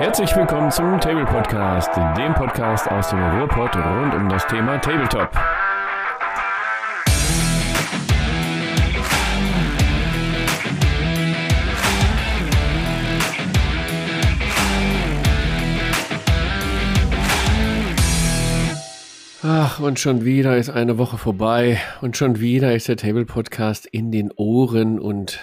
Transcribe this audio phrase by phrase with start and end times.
[0.00, 5.28] Herzlich willkommen zum Table Podcast, dem Podcast aus dem Ruhrpott rund um das Thema Tabletop.
[19.42, 23.84] Ach, und schon wieder ist eine Woche vorbei und schon wieder ist der Table Podcast
[23.84, 25.40] in den Ohren und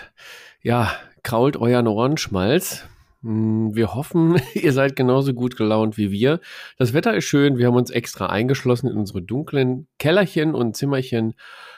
[0.63, 2.87] ja, krault euren Ohrenschmalz.
[3.23, 6.39] Hm, Wir hoffen, ihr seid genauso gut gelaunt wie wir.
[6.77, 7.57] Das Wetter ist schön.
[7.57, 11.33] Wir haben uns extra eingeschlossen in unsere dunklen Kellerchen und Zimmerchen,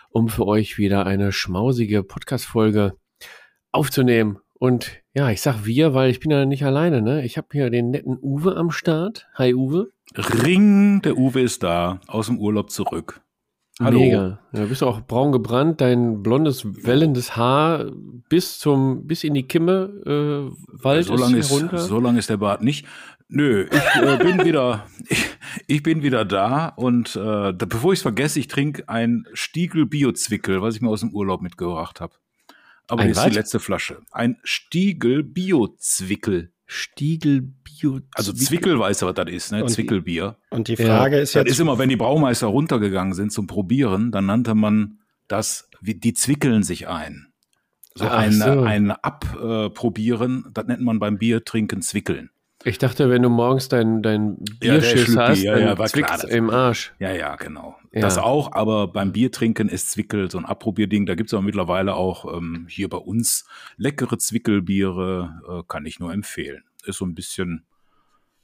[0.09, 2.93] um für euch wieder eine schmausige Podcast-Folge
[3.71, 4.39] aufzunehmen.
[4.59, 7.23] Und ja, ich sag wir, weil ich bin ja nicht alleine, ne?
[7.23, 9.27] Ich habe hier den netten Uwe am Start.
[9.35, 9.91] Hi Uwe.
[10.15, 13.21] Ring, der Uwe ist da, aus dem Urlaub zurück.
[13.81, 13.99] Hallo.
[13.99, 14.39] Mega.
[14.51, 17.89] Ja, bist du auch braun gebrannt, dein blondes, wellendes Haar
[18.27, 21.77] bis zum, bis in die Kimme äh, Wald so lange ist ist, runter.
[21.77, 22.85] so lang ist der Bart nicht.
[23.29, 25.25] Nö, ich äh, bin wieder, ich,
[25.67, 29.85] ich bin wieder da und äh, da, bevor ich es vergesse, ich trinke ein Stiegel
[29.85, 32.15] Bio-Zwickel, was ich mir aus dem Urlaub mitgebracht habe.
[32.87, 33.23] Aber Ein was?
[33.25, 34.01] die letzte Flasche.
[34.11, 36.51] Ein Stiegel Bio-Zwickel.
[36.71, 37.99] Stiegel Bio.
[38.13, 39.61] Also Zwickel weißt du, was das ist, ne?
[39.63, 40.37] Und die- Zwickelbier.
[40.51, 40.85] Und die Ja.
[40.85, 44.53] Frage ist Das jetzt, ist immer, wenn die Braumeister runtergegangen sind zum Probieren, dann nannte
[44.53, 47.33] man das, wie, die zwickeln sich ein.
[47.95, 48.61] So Ach ein, so.
[48.61, 52.29] ein Abprobieren, das nennt man beim Biertrinken zwickeln.
[52.65, 56.23] Ich dachte, wenn du morgens dein, dein Ja, Bierschiss Schlücki, hast, ja, dann ja, das-
[56.25, 56.93] im Arsch.
[56.99, 57.77] Ja, ja, genau.
[57.93, 58.01] Ja.
[58.01, 61.05] Das auch, aber beim Biertrinken ist Zwickel so ein Abprobierding.
[61.05, 63.45] Da gibt's aber mittlerweile auch ähm, hier bei uns
[63.77, 66.63] leckere Zwickelbiere, äh, kann ich nur empfehlen.
[66.83, 67.65] Ist so ein bisschen,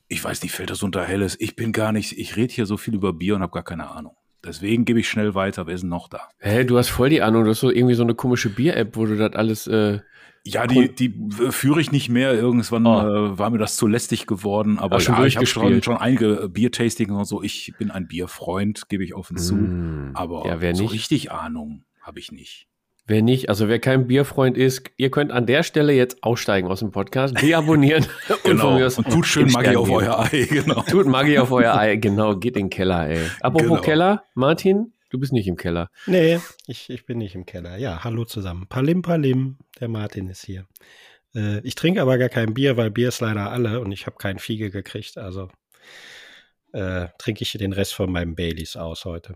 [0.07, 1.39] ich weiß nicht, fällt das unter Helles?
[1.39, 3.89] Ich bin gar nicht, ich rede hier so viel über Bier und habe gar keine
[3.91, 4.15] Ahnung.
[4.45, 5.67] Deswegen gebe ich schnell weiter.
[5.67, 6.21] Wer ist denn noch da?
[6.39, 9.05] Hä, du hast voll die Ahnung, du hast so irgendwie so eine komische Bier-App, wo
[9.05, 9.99] du das alles, äh,
[10.45, 11.07] Ja, die, die
[11.43, 12.33] äh, führe ich nicht mehr.
[12.33, 12.99] Irgendwann Oh.
[13.33, 14.77] äh, war mir das zu lästig geworden.
[14.77, 17.41] Aber Ach, schon ja, ich habe schon, schon einige Biertastings und so.
[17.41, 19.55] Ich bin ein Bierfreund, gebe ich offen zu.
[19.55, 20.93] mm, Aber ja, so nicht?
[20.93, 22.67] richtig Ahnung habe ich nicht.
[23.07, 26.79] Wer nicht, also wer kein Bierfreund ist, ihr könnt an der Stelle jetzt aussteigen aus
[26.79, 28.75] dem Podcast, deabonnieren und von Genau.
[28.77, 30.45] mir aus Und tut schön Maggi auf euer Ei.
[30.49, 30.81] Genau.
[30.81, 33.19] Tut Maggi auf euer Ei, genau, geht in den Keller, ey.
[33.41, 33.81] Apropos Genau.
[33.81, 35.91] Keller, Martin, du bist nicht im Keller.
[36.07, 37.77] nee, ich, ich bin nicht im Keller.
[37.77, 38.65] Ja, hallo zusammen.
[38.67, 40.65] Palim, Palim, der Martin ist hier.
[41.35, 44.17] Äh, ich trinke aber gar kein Bier, weil Bier ist leider alle und ich habe
[44.17, 45.19] kein Fiege gekriegt.
[45.19, 45.49] Also
[46.73, 49.35] äh, trinke ich den Rest von meinem Baileys aus heute.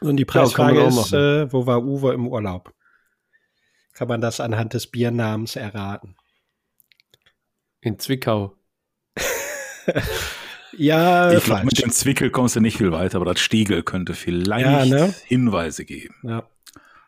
[0.00, 2.72] Und die Ja, Preisfrage auch ist, äh, wo war Uwe im Urlaub?
[3.92, 6.16] Kann man das anhand des Biernamens erraten?
[7.80, 8.56] In Zwickau.
[10.74, 14.14] Ja, ich glaube, mit dem Zwickel kommst du nicht viel weiter, aber das Stiegel könnte
[14.14, 15.14] vielleicht Ja, ne?
[15.26, 16.44] Hinweise geben Ja.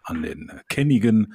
[0.02, 1.34] an den äh, kennigen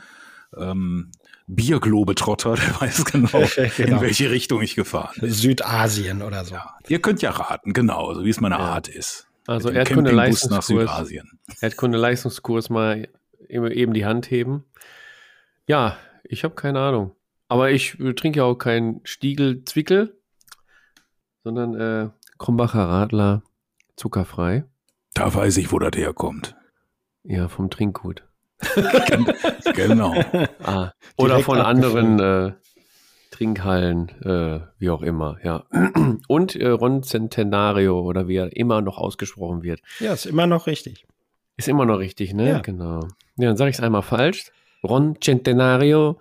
[0.56, 1.12] ähm,
[1.48, 3.30] Bierglobetrotter, der weiß genau,
[3.78, 3.96] Genau.
[3.96, 5.32] in welche Richtung ich gefahren bin.
[5.32, 6.54] Südasien oder so.
[6.54, 6.78] Ja.
[6.88, 8.62] Ihr könnt ja raten, genau, so wie es meine Ja.
[8.62, 9.28] Art ist.
[9.50, 10.66] Also Erdkunde Leistungskurs.
[10.68, 11.40] Südasien.
[11.60, 13.08] Erdkunde Leistungskurs mal
[13.48, 14.64] eben die Hand heben.
[15.66, 17.16] Ja, ich habe keine Ahnung.
[17.48, 20.16] Aber ich trinke ja auch keinen Stiegel Zwickel,
[21.44, 23.42] sondern äh, Krombacher Radler
[23.96, 24.66] zuckerfrei.
[25.16, 26.56] Da weiß ich, wo das herkommt.
[27.24, 28.24] Ja, vom Trinkgut.
[29.74, 30.14] Genau.
[30.62, 32.52] Ah, oder von anderen äh,
[33.40, 35.64] Trinkhallen, äh, wie auch immer, ja.
[36.28, 39.80] Und äh, Ron Centenario oder wie er immer noch ausgesprochen wird.
[40.02, 41.06] Ja, ist immer noch richtig.
[41.56, 42.50] Ist immer noch richtig, ne?
[42.50, 42.60] Ja.
[42.60, 43.00] Genau.
[43.38, 44.52] Ja, dann sage ich es einmal falsch.
[44.84, 46.20] Ron Centenario.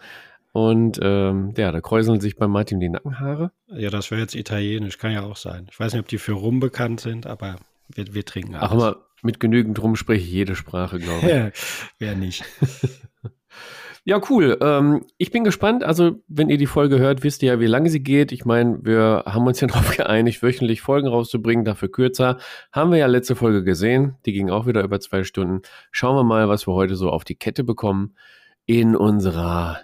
[0.53, 3.51] Und ähm, ja, da kräuseln sich bei Martin die Nackenhaare.
[3.67, 5.67] Ja, das wäre jetzt italienisch, kann ja auch sein.
[5.73, 7.57] Ich weiß nicht, ob die für Rum bekannt sind, aber
[7.89, 8.83] wir, wir trinken Ach alles.
[8.85, 11.29] mal, mit genügend drum spreche ich jede Sprache, glaube ich.
[11.33, 11.51] Ja,
[11.99, 12.45] Wer nicht.
[14.09, 14.57] Ja, cool.
[14.63, 15.85] Ähm, ich bin gespannt.
[15.85, 18.33] Also, wenn ihr die Folge hört, wisst ihr ja, wie lange sie geht.
[18.33, 22.39] Ich meine, wir haben uns ja darauf geeinigt, wöchentlich Folgen rauszubringen, dafür kürzer.
[22.73, 24.17] Haben wir ja letzte Folge gesehen.
[24.25, 25.61] Die ging auch wieder über zwei Stunden.
[25.91, 28.17] Schauen wir mal, was wir heute so auf die Kette bekommen
[28.65, 29.81] in unserer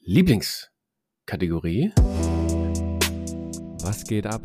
[0.00, 1.92] Lieblingskategorie.
[3.84, 4.42] Was geht ab?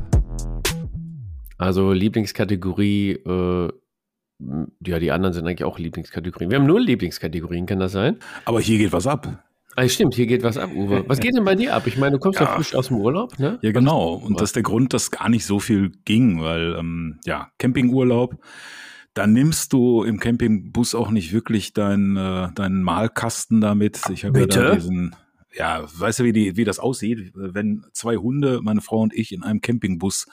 [1.58, 3.70] Also Lieblingskategorie, äh,
[4.40, 6.50] ja, die anderen sind eigentlich auch Lieblingskategorien.
[6.52, 8.18] Wir haben nur Lieblingskategorien, kann das sein?
[8.46, 9.44] Aber hier geht was ab.
[9.76, 11.04] Ah, stimmt, hier geht was ab, Uwe.
[11.08, 11.88] Was geht denn bei dir ab?
[11.88, 12.56] Ich meine, du kommst ja, Ja.
[12.56, 13.58] frisch aus dem Urlaub, ne?
[13.62, 14.14] Ja, genau.
[14.14, 14.40] Und was?
[14.40, 18.36] das ist der Grund, dass gar nicht so viel ging, weil, ähm, ja, Campingurlaub,
[19.16, 24.02] da nimmst du im Campingbus auch nicht wirklich deinen äh, deinen Malkasten damit.
[24.12, 25.16] Ich habe ja da diesen,
[25.56, 29.32] ja, weißt du, wie, die, wie das aussieht, wenn zwei Hunde, meine Frau und ich,
[29.32, 30.28] in einem Campingbus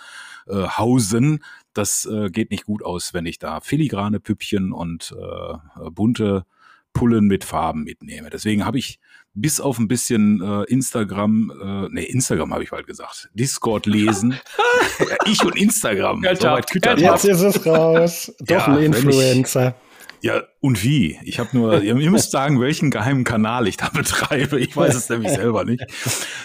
[0.50, 1.42] äh, hausen,
[1.72, 6.44] das äh, geht nicht gut aus, wenn ich da filigrane Püppchen und äh, bunte
[6.92, 8.30] Pullen mit Farben mitnehme.
[8.30, 8.98] Deswegen habe ich
[9.34, 14.34] bis auf ein bisschen äh, Instagram, äh, nee, Instagram habe ich bald gesagt, Discord lesen.
[15.26, 16.22] ich und Instagram.
[16.22, 16.48] So
[16.96, 18.32] Jetzt ist es raus.
[18.40, 19.74] Doch ja, ein Influencer.
[20.22, 21.18] Ja, und wie?
[21.24, 24.60] Ich habe nur, ihr müsst sagen, welchen geheimen Kanal ich da betreibe.
[24.60, 25.84] Ich weiß es nämlich selber nicht.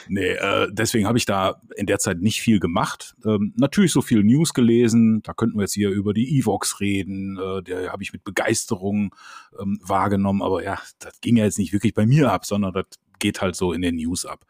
[0.07, 3.15] Nee, äh, deswegen habe ich da in der Zeit nicht viel gemacht.
[3.25, 5.21] Ähm, natürlich so viel News gelesen.
[5.23, 7.37] Da könnten wir jetzt hier über die Evox reden.
[7.37, 9.13] Äh, der habe ich mit Begeisterung
[9.59, 10.41] ähm, wahrgenommen.
[10.41, 12.85] Aber ja, das ging ja jetzt nicht wirklich bei mir ab, sondern das
[13.19, 14.45] geht halt so in den News ab.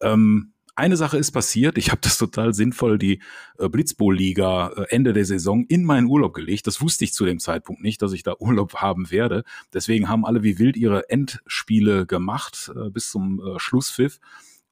[0.00, 3.20] Ähm, eine Sache ist passiert, ich habe das total sinnvoll, die
[3.58, 6.66] äh, Blitzbowl-Liga äh, Ende der Saison in meinen Urlaub gelegt.
[6.66, 9.44] Das wusste ich zu dem Zeitpunkt nicht, dass ich da Urlaub haben werde.
[9.72, 14.20] Deswegen haben alle wie wild ihre Endspiele gemacht äh, bis zum Schlusspfiff.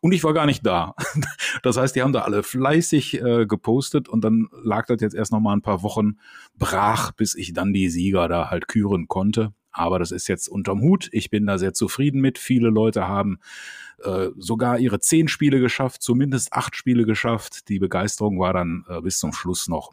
[0.01, 0.95] Und ich war gar nicht da.
[1.63, 5.33] Das heißt, die haben da alle fleißig äh, gepostet und dann lag das jetzt erst
[5.33, 6.19] noch mal ein paar Wochen
[6.55, 9.53] brach, bis ich dann die Sieger da halt küren konnte.
[9.77, 11.09] Aber das ist jetzt unterm Hut.
[11.13, 12.39] Ich bin da sehr zufrieden mit.
[12.39, 13.39] Viele Leute haben
[14.03, 17.69] äh, sogar ihre zehn Spiele geschafft, zumindest acht Spiele geschafft.
[17.69, 19.93] Die Begeisterung war dann äh, bis zum Schluss noch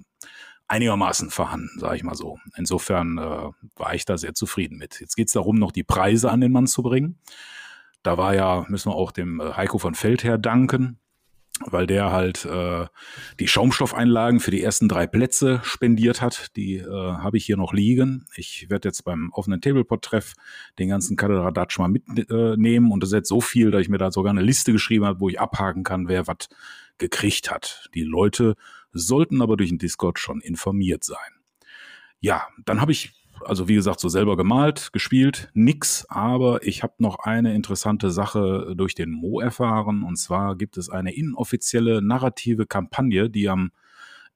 [0.67, 2.39] einigermaßen vorhanden, sage ich mal so.
[2.55, 4.99] Insofern äh, war ich da sehr zufrieden mit.
[4.99, 7.19] Jetzt geht es darum, noch die Preise an den Mann zu bringen.
[8.01, 10.99] Da war ja, müssen wir auch dem äh, Heiko von Feldher danken
[11.65, 12.87] weil der halt äh,
[13.39, 16.55] die Schaumstoffeinlagen für die ersten drei Plätze spendiert hat.
[16.55, 18.25] Die äh, habe ich hier noch liegen.
[18.35, 20.33] Ich werde jetzt beim offenen Tablepot-Treff
[20.79, 24.11] den ganzen Kaderadatsch mal mitnehmen und das ist jetzt so viel, dass ich mir da
[24.11, 26.49] sogar eine Liste geschrieben habe, wo ich abhaken kann, wer was
[26.97, 27.89] gekriegt hat.
[27.93, 28.55] Die Leute
[28.91, 31.17] sollten aber durch den Discord schon informiert sein.
[32.19, 33.13] Ja, dann habe ich
[33.45, 38.73] also wie gesagt, so selber gemalt, gespielt, nix, aber ich habe noch eine interessante Sache
[38.75, 40.03] durch den Mo erfahren.
[40.03, 43.71] Und zwar gibt es eine inoffizielle narrative Kampagne, die am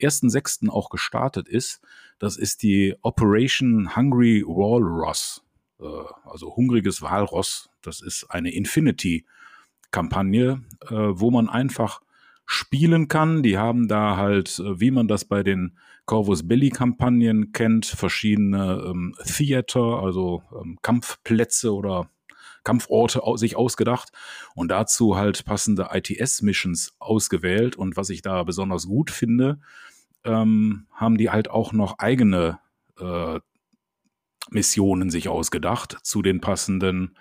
[0.01, 0.69] 1.6.
[0.69, 1.79] auch gestartet ist.
[2.19, 5.45] Das ist die Operation Hungry Walrus,
[5.79, 5.85] äh,
[6.25, 7.69] also hungriges Walross.
[7.81, 12.01] Das ist eine Infinity-Kampagne, äh, wo man einfach
[12.45, 13.41] spielen kann.
[13.43, 15.77] Die haben da halt, äh, wie man das bei den
[16.07, 22.09] Corvus Belli Kampagnen kennt, verschiedene ähm, Theater, also ähm, Kampfplätze oder
[22.63, 24.09] Kampforte sich ausgedacht
[24.55, 27.75] und dazu halt passende ITS-Missions ausgewählt.
[27.75, 29.59] Und was ich da besonders gut finde,
[30.23, 32.59] ähm, haben die halt auch noch eigene
[32.99, 33.39] äh,
[34.49, 37.17] Missionen sich ausgedacht zu den passenden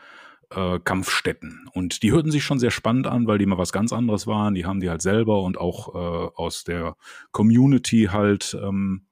[0.51, 1.69] äh, Kampfstätten.
[1.73, 4.55] Und die hörten sich schon sehr spannend an, weil die mal was ganz anderes waren.
[4.55, 6.97] Die haben die halt selber und auch äh, aus der
[7.33, 9.07] Community halt ähm,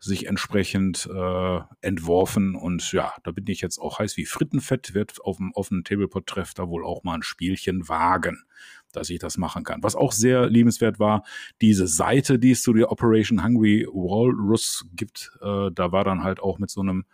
[0.00, 2.54] sich entsprechend äh, entworfen.
[2.54, 6.54] Und ja, da bin ich jetzt auch heiß wie Frittenfett, wird auf dem offenen Tablepot-Treff
[6.54, 8.44] da wohl auch mal ein Spielchen wagen,
[8.92, 9.82] dass ich das machen kann.
[9.82, 11.24] Was auch sehr liebenswert war,
[11.60, 16.40] diese Seite, die es zu der Operation Hungry Walrus gibt, äh, da war dann halt
[16.40, 17.04] auch mit so einem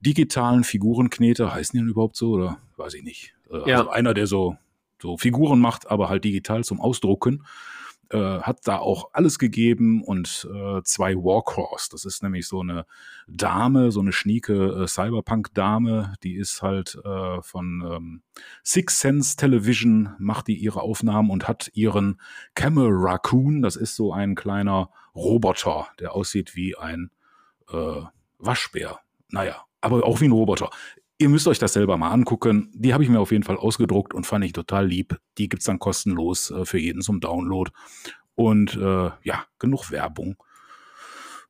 [0.00, 3.34] digitalen Figurenkneter, heißen die denn überhaupt so oder weiß ich nicht.
[3.50, 3.78] Äh, ja.
[3.78, 4.56] Also einer, der so,
[5.00, 7.44] so Figuren macht, aber halt digital zum Ausdrucken.
[8.12, 11.90] Äh, hat da auch alles gegeben und äh, zwei Warcross.
[11.90, 12.84] Das ist nämlich so eine
[13.28, 18.22] Dame, so eine schnieke äh, Cyberpunk-Dame, die ist halt äh, von ähm,
[18.64, 22.20] Six Sense Television, macht die ihre Aufnahmen und hat ihren
[22.56, 27.12] Camel Raccoon, das ist so ein kleiner Roboter, der aussieht wie ein
[27.72, 28.02] äh,
[28.38, 28.98] Waschbär.
[29.28, 30.70] Naja, aber auch wie ein Roboter.
[31.18, 32.70] Ihr müsst euch das selber mal angucken.
[32.74, 35.18] Die habe ich mir auf jeden Fall ausgedruckt und fand ich total lieb.
[35.36, 37.70] Die gibt's dann kostenlos äh, für jeden zum Download.
[38.34, 40.36] Und äh, ja, genug Werbung.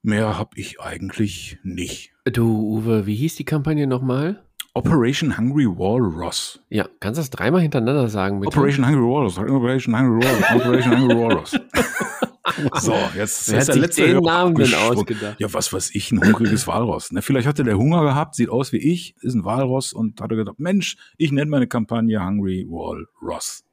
[0.02, 2.12] Mehr habe ich eigentlich nicht.
[2.24, 4.42] Du, Uwe, wie hieß die Kampagne nochmal?
[4.74, 6.62] Operation Hungry Walrus.
[6.68, 8.40] Ja, kannst du das dreimal hintereinander sagen?
[8.40, 8.56] Bitte?
[8.56, 9.38] Operation Hungry Walrus.
[9.38, 10.50] Operation Hungry Walrus.
[10.54, 11.60] Operation Hungry Walrus.
[12.80, 15.36] So, jetzt Wer ist der letzte den Namen denn ausgedacht.
[15.38, 17.12] Ja, was weiß ich, ein hungriges Walross.
[17.12, 17.22] Ne?
[17.22, 20.36] Vielleicht hatte der Hunger gehabt, sieht aus wie ich, ist ein Walross und hat er
[20.36, 23.64] gedacht, Mensch, ich nenne meine Kampagne Hungry Walross.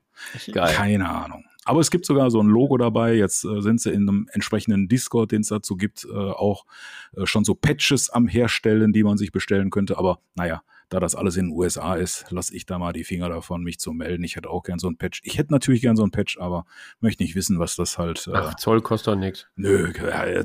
[0.51, 0.74] Geil.
[0.74, 1.45] Keine Ahnung.
[1.67, 3.13] Aber es gibt sogar so ein Logo dabei.
[3.15, 6.65] Jetzt äh, sind sie in einem entsprechenden Discord, den es dazu gibt, äh, auch
[7.15, 9.97] äh, schon so Patches am Herstellen, die man sich bestellen könnte.
[9.97, 13.29] Aber naja, da das alles in den USA ist, lasse ich da mal die Finger
[13.29, 14.24] davon, mich zu melden.
[14.24, 15.22] Ich hätte auch gern so ein Patch.
[15.24, 16.65] Ich hätte natürlich gern so ein Patch, aber
[17.00, 18.27] möchte nicht wissen, was das halt.
[18.27, 19.48] Äh, Ach, Zoll kostet doch nichts.
[19.56, 19.91] Nö,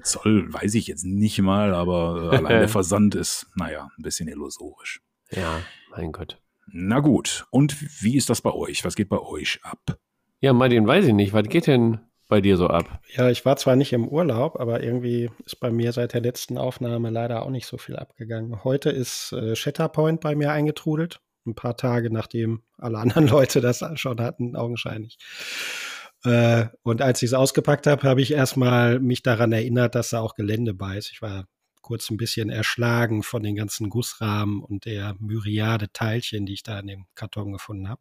[0.02, 4.28] Zoll weiß ich jetzt nicht mal, aber äh, allein der Versand ist, naja, ein bisschen
[4.28, 5.00] illusorisch.
[5.30, 6.40] Ja, mein Gott.
[6.66, 7.46] Na gut.
[7.50, 8.84] Und wie ist das bei euch?
[8.84, 9.98] Was geht bei euch ab?
[10.40, 11.32] Ja, Martin, weiß ich nicht.
[11.32, 12.00] Was geht denn
[12.32, 13.02] bei dir so ab?
[13.14, 16.56] Ja, ich war zwar nicht im Urlaub, aber irgendwie ist bei mir seit der letzten
[16.56, 18.64] Aufnahme leider auch nicht so viel abgegangen.
[18.64, 21.20] Heute ist äh, Shatterpoint bei mir eingetrudelt.
[21.44, 25.18] Ein paar Tage nachdem alle anderen Leute das schon hatten, augenscheinlich.
[26.24, 30.20] Äh, und als ich es ausgepackt habe, habe ich erstmal mich daran erinnert, dass da
[30.20, 31.12] auch Gelände bei ist.
[31.12, 31.44] Ich war
[31.82, 36.78] kurz ein bisschen erschlagen von den ganzen Gussrahmen und der Myriade Teilchen, die ich da
[36.78, 38.00] in dem Karton gefunden habe.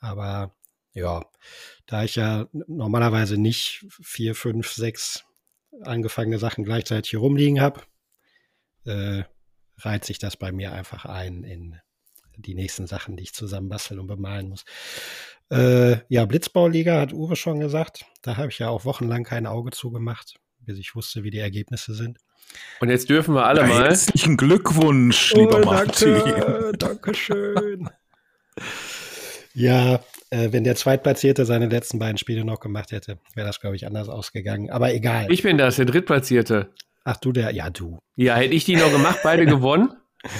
[0.00, 0.52] Aber
[0.92, 1.24] ja,
[1.86, 5.24] da ich ja normalerweise nicht vier, fünf, sechs
[5.82, 7.82] angefangene Sachen gleichzeitig hier rumliegen habe,
[8.84, 9.24] äh,
[9.78, 11.80] reiht sich das bei mir einfach ein in
[12.36, 14.64] die nächsten Sachen, die ich zusammen basteln und bemalen muss.
[15.50, 18.06] Äh, ja, Blitzbauliga hat Uwe schon gesagt.
[18.22, 21.94] Da habe ich ja auch wochenlang kein Auge zugemacht, bis ich wusste, wie die Ergebnisse
[21.94, 22.18] sind.
[22.80, 23.84] Und jetzt dürfen wir alle mal.
[23.84, 26.14] Herzlichen Glückwunsch, lieber oh, Martin.
[26.14, 27.90] Danke, danke schön.
[29.54, 33.76] ja, äh, wenn der Zweitplatzierte seine letzten beiden Spiele noch gemacht hätte, wäre das, glaube
[33.76, 34.70] ich, anders ausgegangen.
[34.70, 35.30] Aber egal.
[35.30, 36.70] Ich bin das, der Drittplatzierte.
[37.04, 37.98] Ach, du der, ja, du.
[38.16, 39.92] Ja, hätte ich die noch gemacht, beide gewonnen.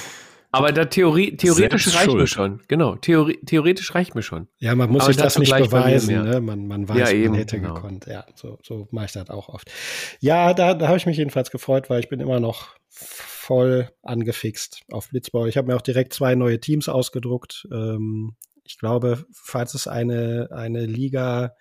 [0.52, 2.60] Aber da Theorie, theoretisch reicht mir schon.
[2.66, 4.48] Genau, Theorie, theoretisch reicht mir schon.
[4.58, 6.24] Ja, man muss Aber sich das nicht mir beweisen.
[6.24, 6.40] Ne?
[6.40, 7.74] Man, man weiß, Ja, eben, man hätte genau.
[7.74, 8.06] gekonnt.
[8.06, 9.70] Ja, so, so mache ich das auch oft.
[10.18, 14.82] Ja, da, da habe ich mich jedenfalls gefreut, weil ich bin immer noch voll angefixt
[14.90, 15.48] auf Blitzball.
[15.48, 17.68] Ich habe mir auch direkt zwei neue Teams ausgedruckt.
[17.72, 18.34] Ähm,
[18.70, 21.56] ich glaube, falls es eine, eine Liga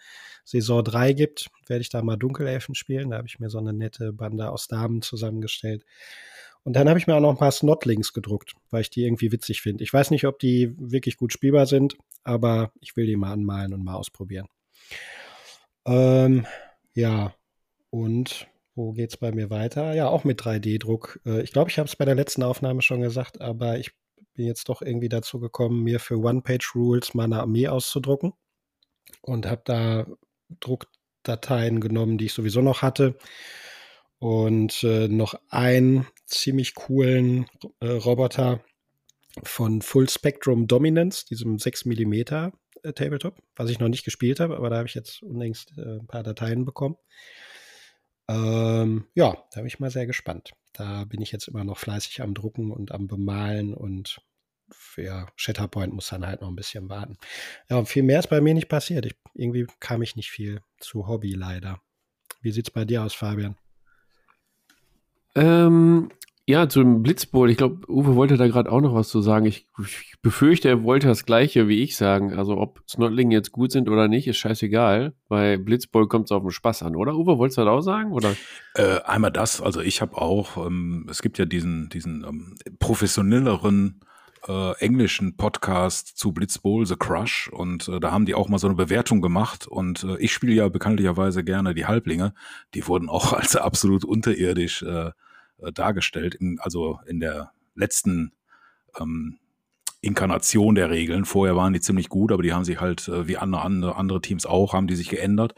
[0.45, 3.09] Saison 3 gibt, werde ich da mal Dunkelelfen spielen.
[3.09, 5.85] Da habe ich mir so eine nette Bande aus Damen zusammengestellt.
[6.63, 9.31] Und dann habe ich mir auch noch ein paar Snotlings gedruckt, weil ich die irgendwie
[9.31, 9.83] witzig finde.
[9.83, 13.73] Ich weiß nicht, ob die wirklich gut spielbar sind, aber ich will die mal anmalen
[13.73, 14.47] und mal ausprobieren.
[15.85, 16.45] Ähm,
[16.93, 17.33] ja,
[17.89, 19.95] und wo geht's bei mir weiter?
[19.95, 21.21] Ja, auch mit 3D-Druck.
[21.25, 23.93] Äh, ich glaube, ich habe es bei der letzten Aufnahme schon gesagt, aber ich
[24.39, 28.31] bin jetzt doch irgendwie dazu gekommen, mir für One-Page-Rules mal eine Armee auszudrucken
[29.21, 30.07] und habe da
[30.61, 33.17] Druckdateien genommen, die ich sowieso noch hatte
[34.17, 37.47] und äh, noch einen ziemlich coolen
[37.81, 38.63] äh, Roboter
[39.43, 42.51] von Full Spectrum Dominance, diesem 6 mm äh,
[42.95, 46.07] Tabletop, was ich noch nicht gespielt habe, aber da habe ich jetzt unlängst äh, ein
[46.07, 46.95] paar Dateien bekommen.
[48.29, 50.51] Ähm, ja, da bin ich mal sehr gespannt.
[50.71, 54.21] Da bin ich jetzt immer noch fleißig am Drucken und am Bemalen und
[54.71, 57.17] für Shatterpoint muss dann halt noch ein bisschen warten.
[57.69, 59.05] Ja, und viel mehr ist bei mir nicht passiert.
[59.05, 61.81] Ich, irgendwie kam ich nicht viel zu Hobby leider.
[62.41, 63.55] Wie sieht's bei dir aus, Fabian?
[65.35, 66.09] Ähm,
[66.49, 67.51] ja, zum Blitzbowl.
[67.51, 69.45] Ich glaube, Uwe wollte da gerade auch noch was zu sagen.
[69.45, 72.33] Ich, ich befürchte, er wollte das Gleiche wie ich sagen.
[72.33, 75.13] Also, ob Snotling jetzt gut sind oder nicht, ist scheißegal.
[75.27, 77.13] Bei Blitzbowl kommt es auf den Spaß an, oder?
[77.13, 78.11] Uwe, wolltest du das auch sagen?
[78.13, 78.35] Oder?
[78.73, 83.99] Äh, einmal das, also ich habe auch, ähm, es gibt ja diesen, diesen ähm, professionelleren
[84.47, 88.67] äh, englischen Podcast zu Blitzbowl, The Crush, und äh, da haben die auch mal so
[88.67, 89.67] eine Bewertung gemacht.
[89.67, 92.33] Und äh, ich spiele ja bekanntlicherweise gerne die Halblinge.
[92.73, 95.11] Die wurden auch als absolut unterirdisch äh,
[95.61, 98.31] äh, dargestellt, in, also in der letzten
[98.99, 99.39] ähm,
[100.01, 101.25] Inkarnation der Regeln.
[101.25, 104.21] Vorher waren die ziemlich gut, aber die haben sich halt, äh, wie andere, andere, andere
[104.21, 105.55] Teams auch, haben die sich geändert.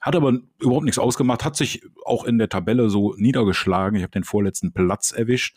[0.00, 3.96] Hat aber überhaupt nichts ausgemacht, hat sich auch in der Tabelle so niedergeschlagen.
[3.96, 5.56] Ich habe den vorletzten Platz erwischt,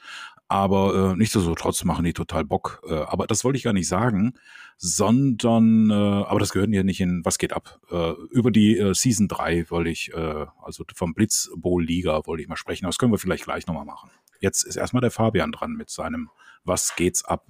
[0.53, 2.83] aber äh, nichtsdestotrotz machen die total Bock.
[2.87, 4.33] Äh, aber das wollte ich gar nicht sagen,
[4.77, 7.79] sondern, äh, aber das gehört ja nicht in Was geht ab?
[7.89, 12.43] Äh, über die äh, Season 3 wollte ich, äh, also vom Blitz Bowl Liga wollte
[12.43, 12.85] ich mal sprechen.
[12.85, 14.11] Das können wir vielleicht gleich nochmal machen.
[14.41, 16.29] Jetzt ist erstmal der Fabian dran mit seinem
[16.63, 17.47] Was geht's ab?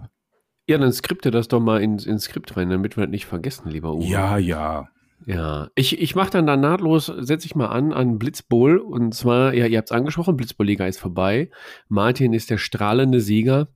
[0.70, 3.70] Ja, dann skripte das doch mal ins, ins Skript rein, damit wir das nicht vergessen,
[3.70, 4.06] lieber Uwe.
[4.06, 4.88] Ja, ja.
[5.26, 8.78] Ja, ich, ich mache dann da nahtlos, setze ich mal an, an Blitzbowl.
[8.78, 11.50] Und zwar, ja, ihr habt es angesprochen, Blitzbowl-Liga ist vorbei.
[11.88, 13.70] Martin ist der strahlende Sieger.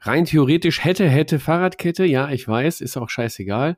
[0.00, 3.76] Rein theoretisch hätte, hätte Fahrradkette, ja, ich weiß, ist auch scheißegal.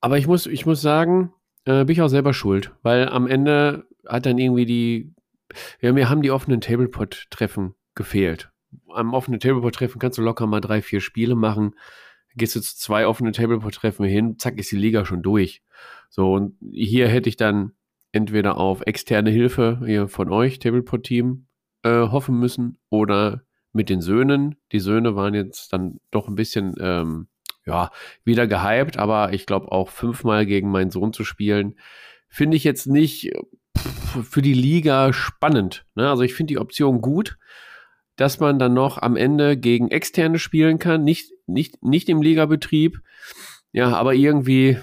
[0.00, 1.32] Aber ich muss, ich muss sagen,
[1.64, 5.14] äh, bin ich auch selber schuld, weil am Ende hat dann irgendwie die,
[5.80, 8.50] ja, mir haben die offenen Tablepot-Treffen gefehlt.
[8.88, 11.74] Am offenen Tablepot-Treffen kannst du locker mal drei, vier Spiele machen
[12.36, 15.62] gehst du zu zwei offene Tableport-Treffen hin, zack, ist die Liga schon durch.
[16.08, 17.72] So, und hier hätte ich dann
[18.12, 21.46] entweder auf externe Hilfe hier von euch, Tableport-Team,
[21.82, 24.56] äh, hoffen müssen oder mit den Söhnen.
[24.72, 27.26] Die Söhne waren jetzt dann doch ein bisschen, ähm,
[27.66, 27.90] ja,
[28.24, 31.76] wieder gehypt, aber ich glaube auch fünfmal gegen meinen Sohn zu spielen,
[32.28, 33.32] finde ich jetzt nicht
[34.22, 35.86] für die Liga spannend.
[35.94, 36.08] Ne?
[36.08, 37.38] Also ich finde die Option gut,
[38.16, 43.00] dass man dann noch am Ende gegen Externe spielen kann, nicht, nicht, nicht im Ligabetrieb.
[43.72, 44.78] Ja, aber irgendwie,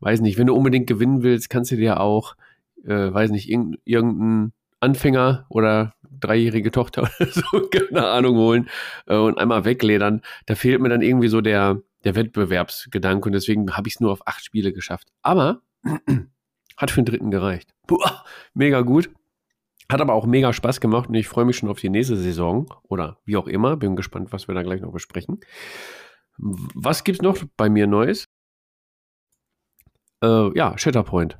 [0.00, 2.36] weiß nicht, wenn du unbedingt gewinnen willst, kannst du dir auch,
[2.84, 8.68] äh, weiß nicht, irgendeinen irgendein Anfänger oder dreijährige Tochter oder so, keine Ahnung, holen
[9.06, 10.22] äh, und einmal wegledern.
[10.46, 14.12] Da fehlt mir dann irgendwie so der, der Wettbewerbsgedanke und deswegen habe ich es nur
[14.12, 15.08] auf acht Spiele geschafft.
[15.22, 15.62] Aber
[16.76, 17.74] hat für den dritten gereicht.
[17.86, 17.98] Puh,
[18.54, 19.10] mega gut.
[19.90, 22.72] Hat aber auch mega Spaß gemacht und ich freue mich schon auf die nächste Saison
[22.84, 23.76] oder wie auch immer.
[23.76, 25.40] Bin gespannt, was wir da gleich noch besprechen.
[26.38, 28.28] Was gibt's noch bei mir Neues?
[30.22, 31.38] Äh, ja, Shatterpoint.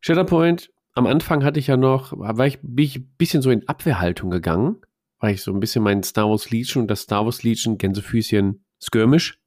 [0.00, 3.68] Shatterpoint, am Anfang hatte ich ja noch, war ich, bin ich ein bisschen so in
[3.68, 4.82] Abwehrhaltung gegangen,
[5.20, 8.64] weil ich so ein bisschen meinen Star Wars Legion und das Star Wars Legion Gänsefüßchen
[8.82, 9.38] Skirmish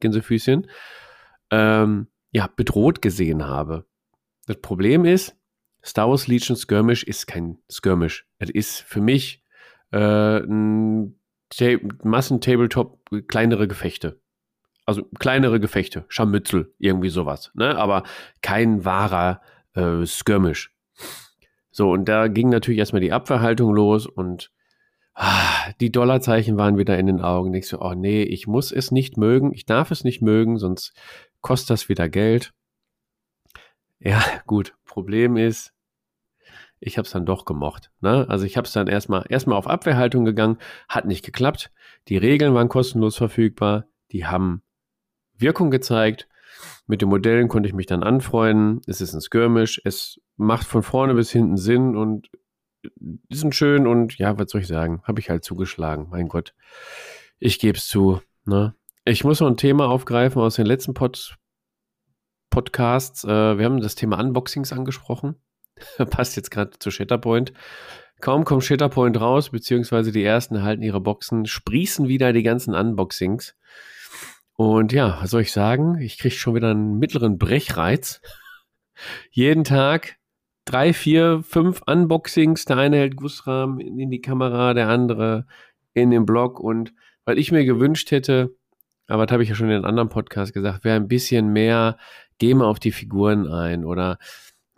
[0.00, 0.68] Gänsefüßchen,
[1.50, 3.86] ähm, ja, bedroht gesehen habe.
[4.46, 5.36] Das Problem ist,
[5.84, 8.26] Star Wars Legion Skirmish ist kein Skirmish.
[8.38, 9.42] Es ist für mich
[9.92, 11.18] äh, ein
[12.02, 14.20] Massen-Tabletop, kleinere Gefechte.
[14.84, 17.50] Also kleinere Gefechte, Scharmützel, irgendwie sowas.
[17.54, 17.76] Ne?
[17.76, 18.04] Aber
[18.42, 19.42] kein wahrer
[19.74, 20.74] äh, Skirmish.
[21.70, 24.50] So, und da ging natürlich erstmal die Abwehrhaltung los und
[25.14, 27.54] ah, die Dollarzeichen waren wieder in den Augen.
[27.54, 30.92] Ich so, oh nee, ich muss es nicht mögen, ich darf es nicht mögen, sonst
[31.40, 32.52] kostet das wieder Geld.
[34.00, 34.74] Ja, gut.
[34.84, 35.72] Problem ist,
[36.80, 37.90] ich habe es dann doch gemocht.
[38.00, 38.26] Ne?
[38.28, 41.70] Also ich habe es dann erstmal erstmal auf Abwehrhaltung gegangen, hat nicht geklappt.
[42.08, 44.62] Die Regeln waren kostenlos verfügbar, die haben
[45.36, 46.28] Wirkung gezeigt.
[46.86, 48.80] Mit den Modellen konnte ich mich dann anfreunden.
[48.86, 52.30] Es ist ein Skirmish, es macht von vorne bis hinten Sinn und
[52.94, 56.08] die sind schön und ja, was soll ich sagen, habe ich halt zugeschlagen.
[56.10, 56.54] Mein Gott,
[57.38, 58.20] ich gebe es zu.
[58.44, 58.74] Ne?
[59.04, 61.36] Ich muss noch ein Thema aufgreifen aus den letzten Pod
[62.50, 63.24] Podcasts.
[63.24, 65.36] Äh, wir haben das Thema Unboxings angesprochen.
[66.10, 67.52] Passt jetzt gerade zu Shatterpoint.
[68.20, 73.54] Kaum kommt Shatterpoint raus, beziehungsweise die ersten erhalten ihre Boxen, sprießen wieder die ganzen Unboxings.
[74.54, 75.98] Und ja, was soll ich sagen?
[76.00, 78.20] Ich kriege schon wieder einen mittleren Brechreiz.
[79.30, 80.16] Jeden Tag
[80.64, 82.64] drei, vier, fünf Unboxings.
[82.64, 85.46] Der eine hält Gussrahmen in die Kamera, der andere
[85.94, 86.58] in den Blog.
[86.58, 86.92] Und
[87.24, 88.54] weil ich mir gewünscht hätte,
[89.06, 91.96] aber das habe ich ja schon in einem anderen Podcast gesagt, wäre ein bisschen mehr,
[92.38, 94.18] geh mal auf die Figuren ein oder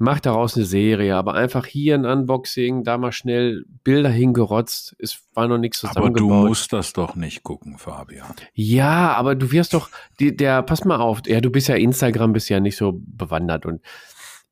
[0.01, 5.23] mach daraus eine Serie, aber einfach hier ein Unboxing, da mal schnell Bilder hingerotzt, es
[5.35, 6.31] war noch nichts zusammengebaut.
[6.31, 8.35] Aber du musst das doch nicht gucken, Fabian.
[8.55, 12.33] Ja, aber du wirst doch, die, der, pass mal auf, ja, du bist ja Instagram,
[12.33, 13.83] bist ja nicht so bewandert und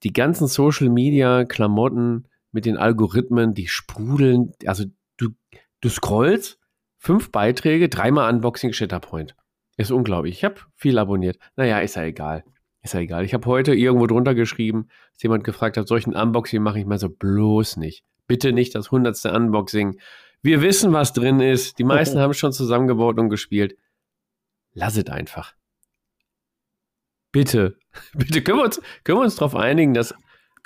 [0.03, 4.85] die ganzen Social Media Klamotten mit den Algorithmen, die sprudeln, also
[5.17, 5.31] du,
[5.81, 6.59] du scrollst,
[6.99, 9.35] fünf Beiträge, dreimal Unboxing Shatterpoint.
[9.79, 10.37] Ist unglaublich.
[10.37, 11.39] Ich habe viel abonniert.
[11.57, 12.45] Naja, ist ja egal.
[12.89, 13.23] Ist ja egal.
[13.23, 16.99] Ich habe heute irgendwo drunter geschrieben, dass jemand gefragt hat, solchen Unboxing mache ich mal
[16.99, 18.03] so bloß nicht.
[18.27, 20.01] Bitte nicht das hundertste Unboxing.
[20.41, 21.79] Wir wissen, was drin ist.
[21.79, 23.77] Die meisten haben schon zusammengebaut und gespielt.
[24.73, 25.53] Lass es einfach.
[27.31, 27.77] Bitte.
[28.15, 30.15] Bitte können wir uns, können wir uns darauf einigen, dass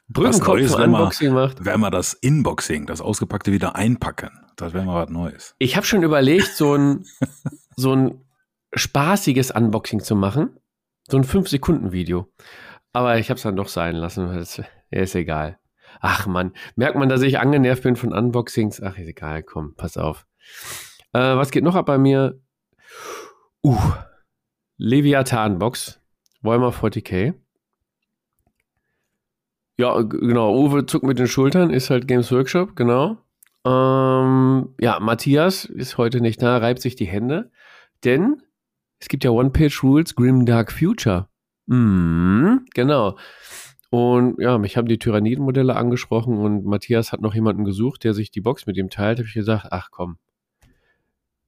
[0.06, 1.64] Brückenkopf ein Unboxing macht.
[1.64, 4.30] Wenn wir das Inboxing, das Ausgepackte wieder einpacken.
[4.54, 5.56] Das wäre mal was Neues.
[5.58, 7.04] Ich habe schon überlegt, so ein,
[7.74, 8.24] so ein
[8.74, 10.56] spaßiges Unboxing zu machen.
[11.08, 12.28] So ein 5-Sekunden-Video.
[12.92, 14.34] Aber ich habe es dann doch sein lassen.
[14.34, 15.58] Das, ist egal.
[16.00, 18.82] Ach man, merkt man, dass ich angenervt bin von Unboxings?
[18.82, 20.26] Ach, ist egal, komm, pass auf.
[21.12, 22.40] Äh, was geht noch ab bei mir?
[23.62, 23.78] Uh,
[24.78, 26.00] Leviathan-Box.
[26.42, 27.34] Weimar 40k.
[29.78, 30.54] Ja, genau.
[30.56, 33.18] Uwe zuckt mit den Schultern, ist halt Games Workshop, genau.
[33.64, 37.50] Ähm, ja, Matthias ist heute nicht da, reibt sich die Hände,
[38.04, 38.42] denn
[39.02, 41.28] es gibt ja One-Page-Rules, Grim Dark Future.
[41.66, 43.18] Mhm, genau.
[43.90, 48.30] Und ja, mich haben die Tyrannidenmodelle angesprochen und Matthias hat noch jemanden gesucht, der sich
[48.30, 49.18] die Box mit ihm teilt.
[49.18, 50.18] Habe ich gesagt, ach komm,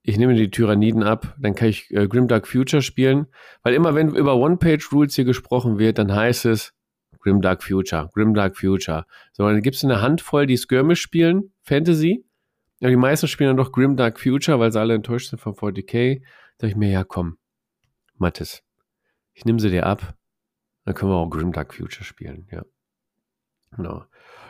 [0.03, 3.27] ich nehme die Tyranniden ab, dann kann ich äh, Grimdark Future spielen.
[3.63, 6.75] Weil immer wenn über One-Page-Rules hier gesprochen wird, dann heißt es
[7.21, 9.07] Grimdark Future, Grimdark Future.
[9.33, 12.27] So, dann gibt es eine Handvoll, die Skirmish spielen, Fantasy.
[12.81, 16.21] Ja, die meisten spielen dann doch Grimdark Future, weil sie alle enttäuscht sind von 40k.
[16.59, 17.39] Da sag ich mir, ja komm,
[18.17, 18.63] Mattes,
[19.33, 20.15] ich nehme sie dir ab.
[20.85, 22.65] Dann können wir auch Grimdark Future spielen, ja.
[23.73, 24.05] Genau.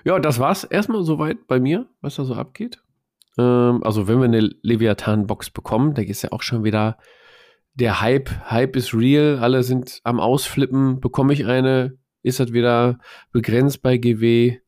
[0.05, 2.83] Ja, das war's erstmal soweit bei mir, was da so abgeht.
[3.39, 6.99] Ähm, also, wenn wir eine Leviathan-Box bekommen, da ist ja auch schon wieder
[7.75, 8.31] der Hype.
[8.51, 11.01] Hype ist real, alle sind am Ausflippen.
[11.01, 11.99] Bekomme ich eine?
[12.23, 12.99] Ist das wieder
[13.33, 14.59] begrenzt bei GW?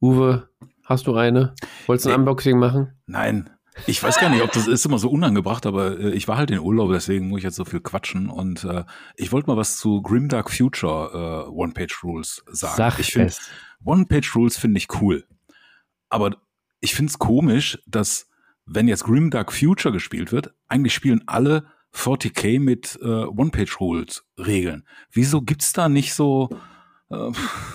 [0.00, 0.48] Uwe,
[0.84, 1.54] hast du eine?
[1.86, 2.98] Wolltest du ein Unboxing machen?
[3.06, 3.50] Nein,
[3.86, 6.50] ich weiß gar nicht, ob das ist immer so unangebracht, aber äh, ich war halt
[6.50, 8.28] in Urlaub, deswegen muss ich jetzt so viel quatschen.
[8.28, 8.84] Und äh,
[9.16, 12.76] ich wollte mal was zu Grimdark Future äh, One-Page-Rules sagen.
[12.76, 13.32] Sag ich finde
[13.84, 15.26] One-Page-Rules finde ich cool.
[16.08, 16.36] Aber
[16.80, 18.28] ich finde es komisch, dass
[18.66, 24.86] wenn jetzt Grimdark Future gespielt wird, eigentlich spielen alle 40k mit äh, One-Page-Rules-Regeln.
[25.10, 26.50] Wieso gibt's da nicht so
[27.10, 27.30] äh,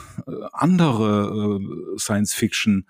[0.54, 2.86] andere äh, Science-Fiction-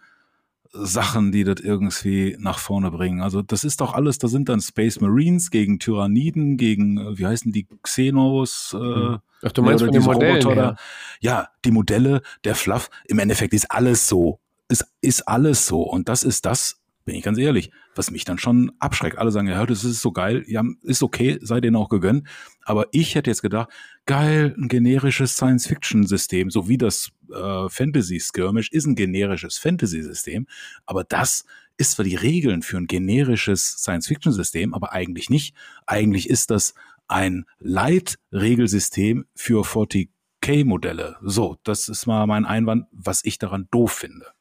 [0.77, 3.21] Sachen, die das irgendwie nach vorne bringen.
[3.21, 7.25] Also das ist doch alles, da sind dann Space Marines gegen Tyranniden, gegen, äh, wie
[7.25, 8.75] heißen die, Xenos.
[8.77, 9.17] Äh, hm.
[9.43, 10.75] Ach, du meinst von den Modellen Roboter,
[11.21, 14.39] Ja, die Modelle, der Fluff, im Endeffekt ist alles so.
[14.67, 15.81] Ist, ist alles so.
[15.83, 19.17] Und das ist das, bin ich ganz ehrlich, was mich dann schon abschreckt.
[19.17, 22.27] Alle sagen, ja, das ist so geil, ja, ist okay, sei denen auch gegönnt.
[22.63, 23.69] Aber ich hätte jetzt gedacht,
[24.07, 30.47] geil, ein generisches Science-Fiction-System, so wie das äh, Fantasy-Skirmish ist ein generisches Fantasy-System.
[30.85, 31.45] Aber das
[31.77, 35.55] ist zwar die Regeln für ein generisches Science-Fiction-System, aber eigentlich nicht.
[35.85, 36.73] Eigentlich ist das
[37.07, 41.17] ein Light-Regelsystem für 40k-Modelle.
[41.21, 44.34] So, das ist mal mein Einwand, was ich daran doof finde.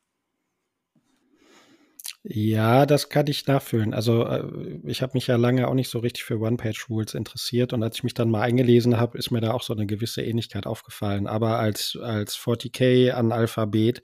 [2.27, 3.93] Ja, das kann ich nachfühlen.
[3.93, 7.83] Also äh, ich habe mich ja lange auch nicht so richtig für One-Page-Rules interessiert und
[7.83, 10.67] als ich mich dann mal eingelesen habe, ist mir da auch so eine gewisse Ähnlichkeit
[10.67, 11.27] aufgefallen.
[11.27, 14.01] Aber als, als 40k an Alphabet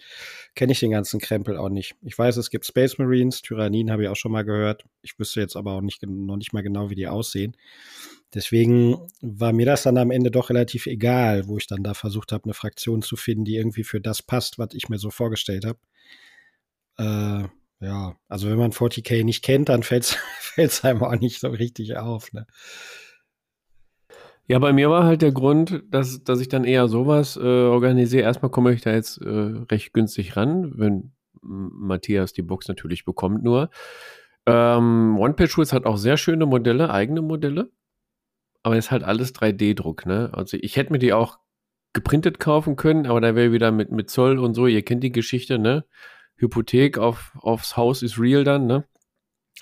[0.55, 1.95] kenne ich den ganzen Krempel auch nicht.
[2.03, 4.85] Ich weiß, es gibt Space Marines, Tyrannien habe ich auch schon mal gehört.
[5.01, 7.57] Ich wüsste jetzt aber auch nicht, noch nicht mal genau, wie die aussehen.
[8.35, 12.33] Deswegen war mir das dann am Ende doch relativ egal, wo ich dann da versucht
[12.33, 15.65] habe, eine Fraktion zu finden, die irgendwie für das passt, was ich mir so vorgestellt
[15.65, 15.79] habe.
[16.99, 17.49] Äh,
[17.81, 20.17] ja, also wenn man 40k nicht kennt, dann fällt
[20.57, 22.33] es einem auch nicht so richtig auf.
[22.33, 22.47] Ne?
[24.47, 28.25] Ja, bei mir war halt der Grund, dass, dass ich dann eher sowas äh, organisiere.
[28.25, 29.29] Erstmal komme ich da jetzt äh,
[29.71, 33.71] recht günstig ran, wenn Matthias die Box natürlich bekommt nur.
[34.47, 37.71] Ähm, One-Page-Rules hat auch sehr schöne Modelle, eigene Modelle.
[38.63, 40.31] Aber ist halt alles 3D-Druck, ne?
[40.33, 41.39] Also ich hätte mir die auch
[41.93, 45.13] geprintet kaufen können, aber da wäre wieder mit, mit Zoll und so, ihr kennt die
[45.13, 45.85] Geschichte, ne?
[46.41, 48.85] Hypothek auf, aufs Haus ist real dann, ne?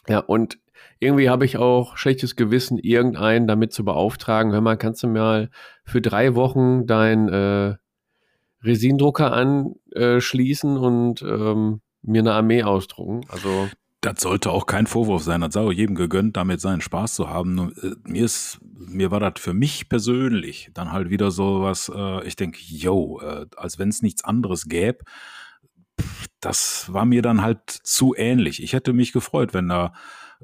[0.09, 0.59] Ja, und
[1.01, 4.53] irgendwie habe ich auch schlechtes Gewissen, irgendeinen damit zu beauftragen.
[4.53, 5.51] Hör mal, kannst du mal
[5.85, 7.77] für drei Wochen deinen äh,
[8.63, 13.23] Resindrucker anschließen und ähm, mir eine Armee ausdrucken?
[13.29, 13.69] Also
[14.01, 15.41] das sollte auch kein Vorwurf sein.
[15.41, 17.55] Das sei auch jedem gegönnt, damit seinen Spaß zu haben.
[17.55, 21.91] Nur, äh, mir ist, mir war das für mich persönlich dann halt wieder so was,
[21.93, 25.05] äh, ich denke, yo, äh, als wenn es nichts anderes gäbe,
[26.41, 28.63] das war mir dann halt zu ähnlich.
[28.63, 29.93] Ich hätte mich gefreut, wenn da,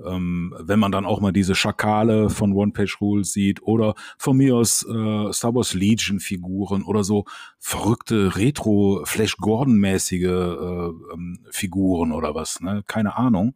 [0.04, 4.84] ähm, wenn man dann auch mal diese Schakale von One-Page-Rules sieht oder von mir aus
[4.84, 7.24] äh, Star Wars Legion-Figuren oder so
[7.58, 12.82] verrückte Retro-Flash Gordon-mäßige äh, ähm, Figuren oder was, ne?
[12.86, 13.54] Keine Ahnung.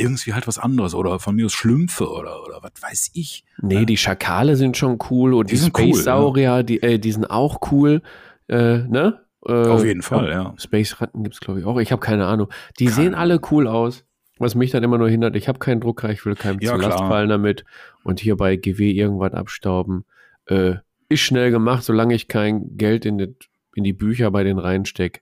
[0.00, 3.44] Irgendwie halt was anderes oder von mir aus Schlümpfe oder, oder was weiß ich.
[3.60, 3.86] Nee, ne?
[3.86, 6.62] die Schakale sind schon cool und die, die Space-Saurier, cool, ja.
[6.62, 8.02] die, äh, die sind auch cool.
[8.46, 9.20] Äh, ne?
[9.46, 10.54] Äh, Auf jeden Fall, ja.
[10.56, 11.78] Space-Ratten gibt es, glaube ich, auch.
[11.78, 12.48] Ich habe keine Ahnung.
[12.78, 14.04] Die keine sehen alle cool aus.
[14.38, 16.80] Was mich dann immer nur hindert, ich habe keinen Drucker, ich will keinem ja, zur
[16.80, 17.64] Last fallen damit.
[18.04, 20.04] Und hier bei GW irgendwas abstauben.
[20.46, 20.76] Äh,
[21.08, 23.34] ist schnell gemacht, solange ich kein Geld in die,
[23.74, 25.20] in die Bücher bei den reinstecke.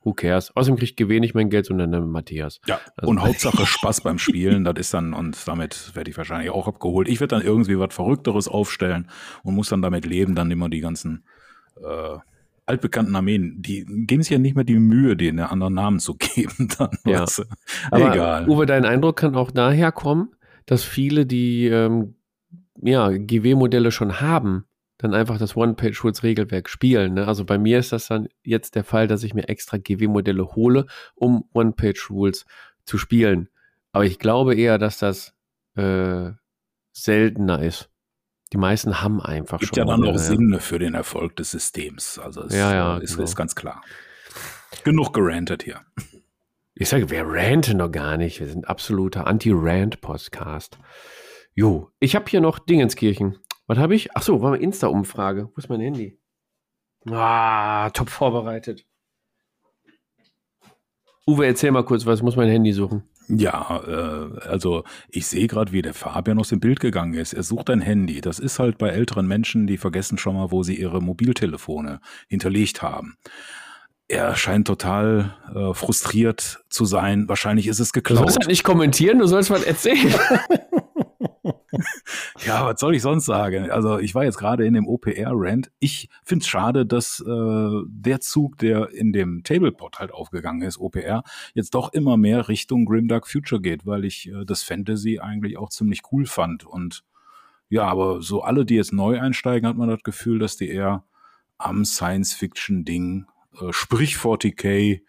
[0.00, 0.54] Who cares?
[0.54, 2.60] Außerdem kriegt GW nicht mein Geld, sondern dann Matthias.
[2.66, 3.10] Ja, also.
[3.10, 7.08] und Hauptsache Spaß beim Spielen, das ist dann, und damit werde ich wahrscheinlich auch abgeholt.
[7.08, 9.08] Ich werde dann irgendwie was Verrückteres aufstellen
[9.44, 11.24] und muss dann damit leben, dann immer die ganzen
[11.82, 12.18] äh,
[12.66, 16.14] altbekannten Armeen, die geben sich ja nicht mehr die Mühe, denen einen anderen Namen zu
[16.18, 16.68] geben.
[16.78, 17.24] Dann, ja.
[17.90, 18.48] Aber Egal.
[18.48, 20.34] Uwe, dein Eindruck kann auch daher kommen,
[20.66, 22.14] dass viele, die ähm,
[22.80, 24.64] ja, GW-Modelle schon haben,
[24.98, 27.14] dann einfach das One-Page-Rules-Regelwerk spielen.
[27.14, 27.26] Ne?
[27.26, 30.86] Also bei mir ist das dann jetzt der Fall, dass ich mir extra GW-Modelle hole,
[31.14, 32.46] um One-Page-Rules
[32.84, 33.48] zu spielen.
[33.92, 35.34] Aber ich glaube eher, dass das
[35.76, 36.30] äh,
[36.92, 37.90] seltener ist
[38.54, 39.84] die meisten haben einfach Gibt schon.
[39.84, 42.20] Gibt ja dann auch Sinn für den Erfolg des Systems.
[42.20, 43.24] Also es ja, ja, ist, genau.
[43.24, 43.82] ist ganz klar.
[44.84, 45.80] Genug gerantet hier.
[46.76, 48.38] Ich sage, wir ranten noch gar nicht.
[48.38, 50.78] Wir sind absoluter Anti-Rant-Podcast.
[51.54, 53.38] Jo, ich habe hier noch Dingenskirchen.
[53.66, 54.14] Was habe ich?
[54.14, 55.50] Ach so, war mal Insta-Umfrage.
[55.52, 56.20] Wo ist mein Handy?
[57.10, 58.86] Ah, top vorbereitet.
[61.26, 62.22] Uwe, erzähl mal kurz was.
[62.22, 63.02] Muss mein Handy suchen.
[63.28, 67.32] Ja, äh, also ich sehe gerade, wie der Fabian aus dem Bild gegangen ist.
[67.32, 68.20] Er sucht ein Handy.
[68.20, 72.82] Das ist halt bei älteren Menschen, die vergessen schon mal, wo sie ihre Mobiltelefone hinterlegt
[72.82, 73.16] haben.
[74.06, 77.28] Er scheint total äh, frustriert zu sein.
[77.28, 78.18] Wahrscheinlich ist es geklaut.
[78.18, 80.14] Du sollst halt nicht kommentieren, du sollst was erzählen.
[82.44, 83.70] ja, was soll ich sonst sagen?
[83.70, 85.70] Also ich war jetzt gerade in dem OPR-Rant.
[85.78, 90.78] Ich finde es schade, dass äh, der Zug, der in dem Tablepot halt aufgegangen ist,
[90.78, 91.22] OPR,
[91.54, 95.70] jetzt doch immer mehr Richtung Grimdark Future geht, weil ich äh, das Fantasy eigentlich auch
[95.70, 96.64] ziemlich cool fand.
[96.64, 97.04] Und
[97.68, 101.04] ja, aber so alle, die jetzt neu einsteigen, hat man das Gefühl, dass die eher
[101.58, 103.26] am Science-Fiction-Ding,
[103.60, 105.02] äh, sprich 40k,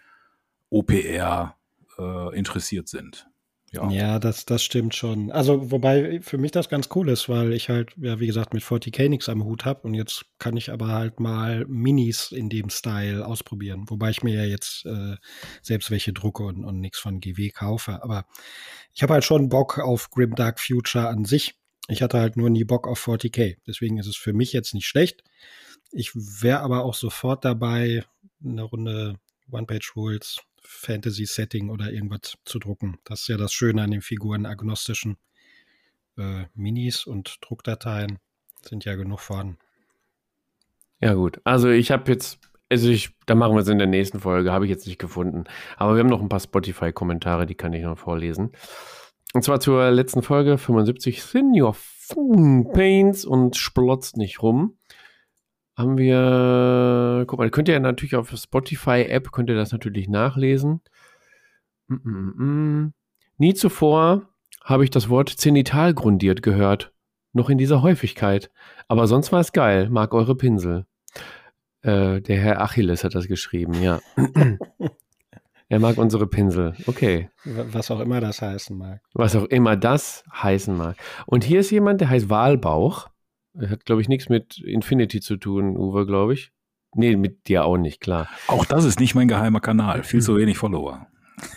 [0.70, 1.56] OPR,
[1.98, 3.28] äh, interessiert sind.
[3.76, 5.32] Ja, ja das, das stimmt schon.
[5.32, 8.64] Also, wobei für mich das ganz cool ist, weil ich halt, ja, wie gesagt, mit
[8.64, 12.70] 40k nichts am Hut habe und jetzt kann ich aber halt mal Minis in dem
[12.70, 13.86] Style ausprobieren.
[13.90, 15.16] Wobei ich mir ja jetzt äh,
[15.62, 18.02] selbst welche drucke und, und nichts von GW kaufe.
[18.04, 18.26] Aber
[18.94, 21.56] ich habe halt schon Bock auf Grim Dark Future an sich.
[21.88, 23.58] Ich hatte halt nur nie Bock auf 40k.
[23.68, 25.24] Deswegen ist es für mich jetzt nicht schlecht.
[25.92, 28.04] Ich wäre aber auch sofort dabei,
[28.44, 29.20] eine Runde
[29.52, 32.98] One-Page-Rules Fantasy-Setting oder irgendwas zu drucken.
[33.04, 35.18] Das ist ja das Schöne an den figurenagnostischen
[36.18, 38.20] äh, Minis und Druckdateien.
[38.62, 39.58] Sind ja genug vorhanden.
[41.02, 41.40] Ja, gut.
[41.44, 44.66] Also ich habe jetzt, also ich, da machen wir es in der nächsten Folge, habe
[44.66, 45.44] ich jetzt nicht gefunden.
[45.78, 48.52] Aber wir haben noch ein paar Spotify-Kommentare, die kann ich noch vorlesen.
[49.34, 51.76] Und zwar zur letzten Folge 75 Senior
[52.74, 54.78] Paints und splotzt nicht rum.
[55.76, 60.82] Haben wir, guck mal, könnt ihr natürlich auf Spotify-App, könnt ihr das natürlich nachlesen.
[61.88, 62.92] Mm -mm -mm.
[63.38, 64.30] Nie zuvor
[64.64, 66.94] habe ich das Wort zenital grundiert gehört.
[67.34, 68.50] Noch in dieser Häufigkeit.
[68.88, 69.90] Aber sonst war es geil.
[69.90, 70.86] Mag eure Pinsel.
[71.82, 74.00] Äh, der Herr Achilles hat das geschrieben, ja.
[75.70, 76.74] er mag unsere Pinsel.
[76.88, 77.30] Okay.
[77.44, 79.02] Was auch immer das heißen mag.
[79.14, 80.96] Was auch immer das heißen mag.
[81.28, 83.10] Und hier ist jemand, der heißt Walbauch.
[83.70, 86.52] Hat, glaube ich, nichts mit Infinity zu tun, Uwe, glaube ich.
[86.94, 88.30] Nee, mit dir auch nicht, klar.
[88.48, 90.04] Auch das ist nicht mein geheimer Kanal.
[90.04, 91.08] Viel zu wenig Follower.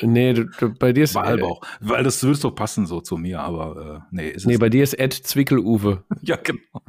[0.00, 1.14] Nee, du, du, bei dir ist.
[1.14, 1.62] Walbauch.
[1.62, 4.56] Äh, weil das würde doch passen so zu mir, aber äh, nee, ist es Nee,
[4.56, 6.02] bei dir ist Ed Zwickel-Uwe.
[6.22, 6.82] ja, genau.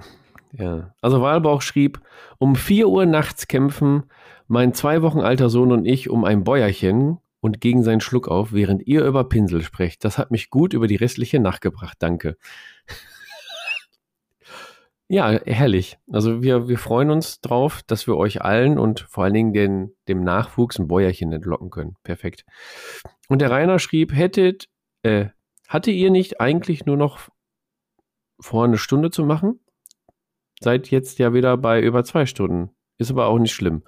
[0.53, 0.95] Ja.
[0.99, 2.01] Also Walbauch schrieb,
[2.39, 4.05] um 4 Uhr nachts kämpfen
[4.47, 8.53] mein zwei Wochen alter Sohn und ich um ein Bäuerchen und gegen seinen Schluck auf,
[8.53, 10.05] während ihr über Pinsel sprecht.
[10.05, 11.97] Das hat mich gut über die restliche Nacht gebracht.
[11.99, 12.37] Danke.
[15.13, 15.97] Ja, herrlich.
[16.11, 19.95] Also wir, wir freuen uns drauf, dass wir euch allen und vor allen Dingen den,
[20.07, 21.95] dem Nachwuchs ein Bäuerchen entlocken können.
[22.03, 22.45] Perfekt.
[23.29, 24.69] Und der Rainer schrieb, hättet,
[25.03, 25.27] äh,
[25.67, 27.29] hatte ihr nicht eigentlich nur noch
[28.39, 29.59] vor, eine Stunde zu machen?
[30.63, 32.71] seid jetzt ja wieder bei über zwei Stunden.
[32.97, 33.83] Ist aber auch nicht schlimm.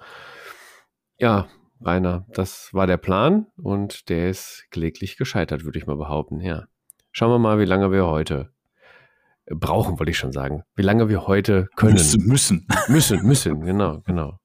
[1.18, 1.48] Ja,
[1.80, 6.40] Rainer, das war der Plan und der ist kläglich gescheitert, würde ich mal behaupten.
[6.40, 6.66] Ja.
[7.10, 8.52] Schauen wir mal, wie lange wir heute
[9.46, 10.62] brauchen, wollte ich schon sagen.
[10.74, 11.94] Wie lange wir heute können.
[11.94, 12.66] Müssen, müssen.
[12.88, 14.38] Müssen, müssen, genau, genau.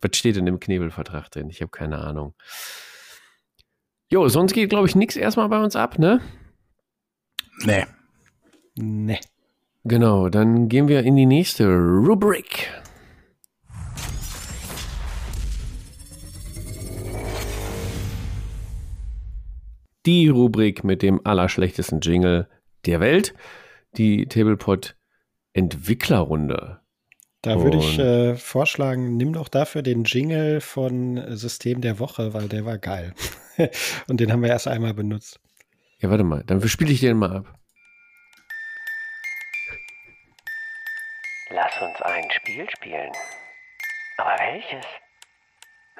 [0.00, 1.50] Was steht in dem Knebelvertrag drin?
[1.50, 2.34] Ich habe keine Ahnung.
[4.10, 6.20] Jo, sonst geht, glaube ich, nichts erstmal bei uns ab, ne?
[7.64, 7.84] Nee.
[8.76, 9.20] Nee.
[9.84, 12.70] Genau, dann gehen wir in die nächste Rubrik.
[20.06, 22.48] Die Rubrik mit dem allerschlechtesten Jingle
[22.84, 23.34] der Welt,
[23.92, 24.96] die Tablepot
[25.52, 26.80] Entwicklerrunde.
[27.42, 32.48] Da würde ich äh, vorschlagen, nimm doch dafür den Jingle von System der Woche, weil
[32.48, 33.14] der war geil.
[34.08, 35.40] Und den haben wir erst einmal benutzt.
[35.98, 37.54] Ja, warte mal, dann spiele ich den mal ab.
[41.50, 43.12] Lass uns ein Spiel spielen.
[44.18, 44.84] Aber welches?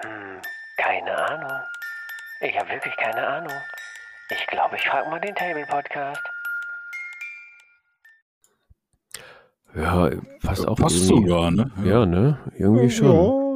[0.03, 0.43] Hm,
[0.77, 1.63] keine Ahnung.
[2.41, 3.57] Ich habe wirklich keine Ahnung.
[4.31, 6.23] Ich glaube, ich frage mal den Table Podcast.
[9.77, 10.11] Ja,
[10.43, 11.71] passt auch Passt sogar, ne?
[11.85, 12.39] Ja, ne?
[12.57, 13.09] Irgendwie schon.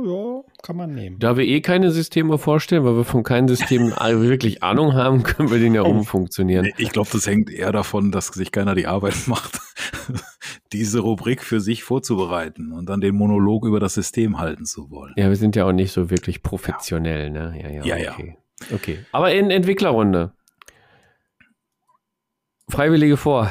[0.04, 1.18] Ja, ja, kann man nehmen.
[1.18, 5.50] Da wir eh keine Systeme vorstellen, weil wir von keinem System wirklich Ahnung haben, können
[5.50, 6.68] wir den ja umfunktionieren.
[6.76, 9.60] Ich glaube, das hängt eher davon, dass sich keiner die Arbeit macht,
[10.72, 15.14] diese Rubrik für sich vorzubereiten und dann den Monolog über das System halten zu wollen.
[15.16, 17.50] Ja, wir sind ja auch nicht so wirklich professionell, ja.
[17.50, 17.62] ne?
[17.62, 17.96] Ja, ja.
[17.96, 18.36] ja, okay.
[18.68, 18.76] ja.
[18.76, 18.98] okay.
[19.12, 20.32] Aber in Entwicklerrunde.
[22.68, 23.50] Freiwillige vor.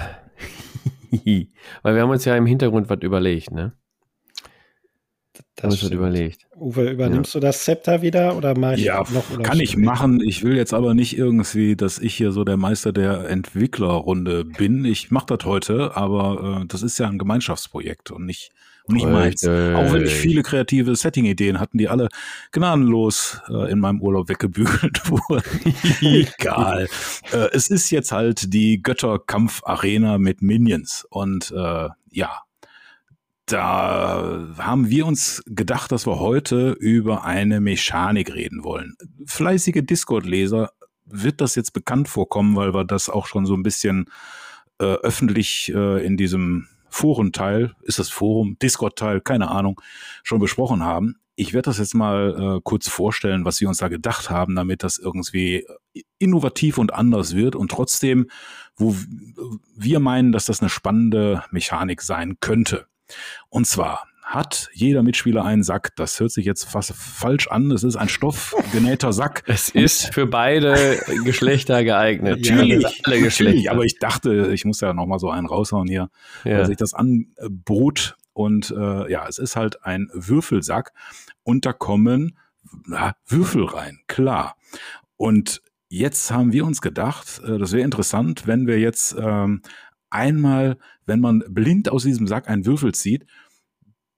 [1.82, 3.74] Weil wir haben uns ja im Hintergrund was überlegt, ne?
[5.56, 6.48] Das wird überlegt.
[6.56, 7.40] Uwe, übernimmst ja.
[7.40, 9.30] du das Zepter wieder oder mache ich ja, noch?
[9.32, 10.22] Oder kann ich machen.
[10.22, 14.86] Ich will jetzt aber nicht irgendwie, dass ich hier so der Meister der Entwicklerrunde bin.
[14.86, 18.52] Ich mache das heute, aber äh, das ist ja ein Gemeinschaftsprojekt und nicht,
[18.90, 19.44] und nicht meins.
[19.46, 22.10] Auch wenn ich viele kreative Setting-Ideen hatten, die alle
[22.52, 25.76] gnadenlos äh, in meinem Urlaub weggebügelt wurden.
[26.02, 26.88] Egal.
[27.32, 32.42] äh, es ist jetzt halt die Götterkampf-Arena mit Minions und äh, ja,
[33.46, 38.96] da haben wir uns gedacht, dass wir heute über eine Mechanik reden wollen.
[39.26, 40.72] Fleißige Discord-Leser
[41.06, 44.06] wird das jetzt bekannt vorkommen, weil wir das auch schon so ein bisschen
[44.80, 49.82] äh, öffentlich äh, in diesem Forenteil, ist das Forum, Discord-Teil, keine Ahnung,
[50.24, 51.16] schon besprochen haben.
[51.36, 54.84] Ich werde das jetzt mal äh, kurz vorstellen, was wir uns da gedacht haben, damit
[54.84, 55.66] das irgendwie
[56.18, 58.30] innovativ und anders wird und trotzdem,
[58.76, 58.96] wo
[59.76, 62.88] wir meinen, dass das eine spannende Mechanik sein könnte.
[63.50, 65.96] Und zwar hat jeder Mitspieler einen Sack.
[65.96, 67.72] Das hört sich jetzt fast falsch an.
[67.72, 69.44] Es ist ein stoffgenähter Sack.
[69.48, 72.40] Es ist für beide Geschlechter geeignet.
[72.42, 73.72] Natürlich, ja, alle Geschlechter.
[73.72, 76.10] aber ich dachte, ich muss ja noch mal so einen raushauen hier,
[76.46, 76.60] ja.
[76.60, 78.18] weil sich das anbrot.
[78.34, 80.94] Und äh, ja, es ist halt ein Würfelsack
[81.44, 82.38] und da kommen
[82.86, 84.56] na, Würfel rein, klar.
[85.18, 89.64] Und jetzt haben wir uns gedacht, äh, das wäre interessant, wenn wir jetzt ähm,
[90.12, 93.26] einmal, wenn man blind aus diesem Sack einen Würfel zieht,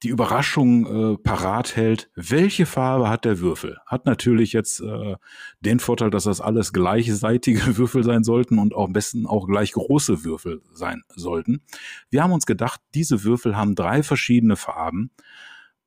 [0.04, 3.78] die Überraschung äh, parat hält, welche Farbe hat der Würfel?
[3.86, 5.16] Hat natürlich jetzt äh,
[5.60, 9.74] den Vorteil, dass das alles gleichseitige Würfel sein sollten und auch am besten auch gleich
[9.74, 11.62] große Würfel sein sollten.
[12.10, 15.12] Wir haben uns gedacht, diese Würfel haben drei verschiedene Farben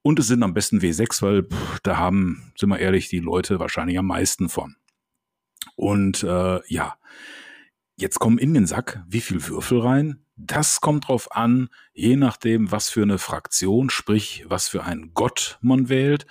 [0.03, 3.59] und es sind am besten W6, weil pff, da haben, sind wir ehrlich, die Leute
[3.59, 4.77] wahrscheinlich am meisten von.
[5.77, 6.97] Und äh, ja,
[7.97, 10.24] Jetzt kommen in den Sack wie viel Würfel rein?
[10.37, 15.59] Das kommt drauf an, je nachdem, was für eine Fraktion, sprich, was für einen Gott
[15.61, 16.27] man wählt.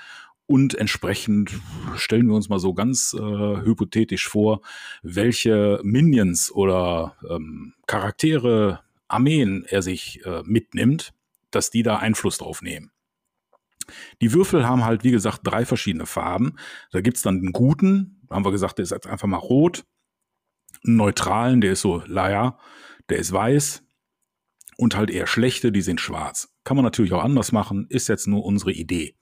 [0.45, 1.51] Und entsprechend
[1.95, 4.61] stellen wir uns mal so ganz äh, hypothetisch vor,
[5.01, 11.13] welche Minions oder ähm, Charaktere, Armeen er sich äh, mitnimmt,
[11.51, 12.91] dass die da Einfluss drauf nehmen.
[14.21, 16.57] Die Würfel haben halt, wie gesagt, drei verschiedene Farben.
[16.91, 19.85] Da gibt's dann einen guten, haben wir gesagt, der ist jetzt einfach mal rot.
[20.85, 22.57] Einen neutralen, der ist so, naja,
[23.09, 23.83] der ist weiß.
[24.83, 26.53] Und halt eher schlechte, die sind schwarz.
[26.65, 29.15] Kann man natürlich auch anders machen, ist jetzt nur unsere Idee.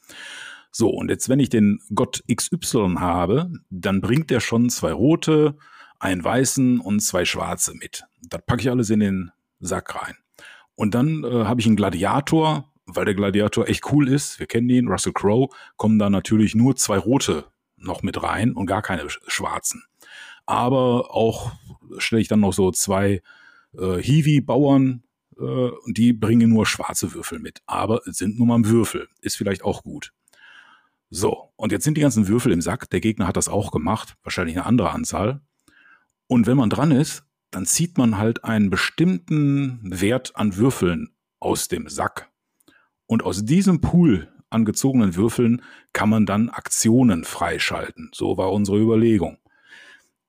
[0.71, 5.55] So, und jetzt, wenn ich den Gott XY habe, dann bringt der schon zwei rote,
[5.99, 8.05] einen weißen und zwei schwarze mit.
[8.27, 10.15] Das packe ich alles in den Sack rein.
[10.73, 14.39] Und dann äh, habe ich einen Gladiator, weil der Gladiator echt cool ist.
[14.39, 17.45] Wir kennen ihn, Russell Crowe, kommen da natürlich nur zwei rote
[17.77, 19.83] noch mit rein und gar keine schwarzen.
[20.47, 21.51] Aber auch
[21.99, 23.21] stelle ich dann noch so zwei
[23.77, 25.03] äh, Hiwi-Bauern,
[25.39, 27.61] äh, die bringen nur schwarze Würfel mit.
[27.65, 29.07] Aber sind nur mal Würfel.
[29.21, 30.13] Ist vielleicht auch gut.
[31.09, 32.89] So, und jetzt sind die ganzen Würfel im Sack.
[32.89, 35.41] Der Gegner hat das auch gemacht, wahrscheinlich eine andere Anzahl.
[36.27, 41.67] Und wenn man dran ist, dann zieht man halt einen bestimmten Wert an Würfeln aus
[41.67, 42.29] dem Sack.
[43.07, 48.11] Und aus diesem Pool an gezogenen Würfeln kann man dann Aktionen freischalten.
[48.13, 49.37] So war unsere Überlegung.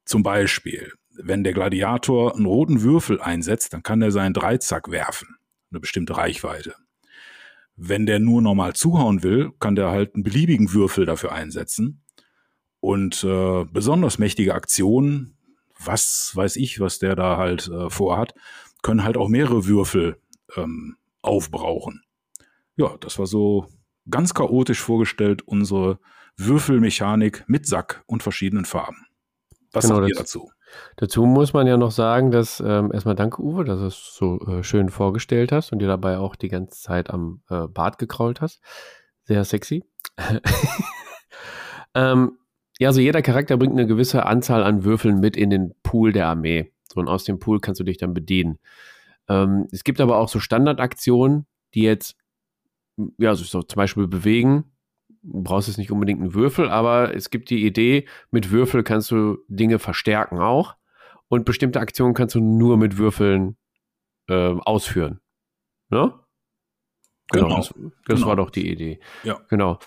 [0.04, 5.36] Zum Beispiel, wenn der Gladiator einen roten Würfel einsetzt, dann kann er seinen Dreizack werfen.
[5.70, 6.74] Eine bestimmte Reichweite.
[7.76, 12.02] Wenn der nur normal zuhauen will, kann der halt einen beliebigen Würfel dafür einsetzen.
[12.80, 15.36] Und äh, besonders mächtige Aktionen,
[15.78, 18.34] was weiß ich, was der da halt äh, vorhat,
[18.82, 20.18] können halt auch mehrere Würfel
[20.56, 22.02] ähm, aufbrauchen.
[22.76, 23.68] Ja, das war so
[24.10, 25.98] ganz chaotisch vorgestellt, unsere
[26.36, 29.06] Würfelmechanik mit Sack und verschiedenen Farben.
[29.72, 30.50] Was genau, sagt ihr dazu?
[30.96, 34.40] Dazu muss man ja noch sagen, dass ähm, erstmal danke, Uwe, dass du es so
[34.46, 38.40] äh, schön vorgestellt hast und dir dabei auch die ganze Zeit am äh, Bart gekrault
[38.40, 38.60] hast.
[39.24, 39.84] Sehr sexy.
[41.94, 42.38] ähm,
[42.78, 46.26] ja, also jeder Charakter bringt eine gewisse Anzahl an Würfeln mit in den Pool der
[46.26, 46.72] Armee.
[46.92, 48.58] So, und aus dem Pool kannst du dich dann bedienen.
[49.28, 52.16] Ähm, es gibt aber auch so Standardaktionen, die jetzt,
[53.18, 54.72] ja, also so zum Beispiel bewegen.
[55.22, 59.38] Brauchst jetzt nicht unbedingt einen Würfel, aber es gibt die Idee, mit Würfel kannst du
[59.48, 60.74] Dinge verstärken auch.
[61.28, 63.56] Und bestimmte Aktionen kannst du nur mit Würfeln
[64.28, 65.20] äh, ausführen.
[65.88, 66.12] Ne?
[67.30, 67.56] Genau, genau.
[67.56, 67.74] das,
[68.06, 68.26] das genau.
[68.26, 69.00] war doch die Idee.
[69.22, 69.40] Ja.
[69.48, 69.78] Genau.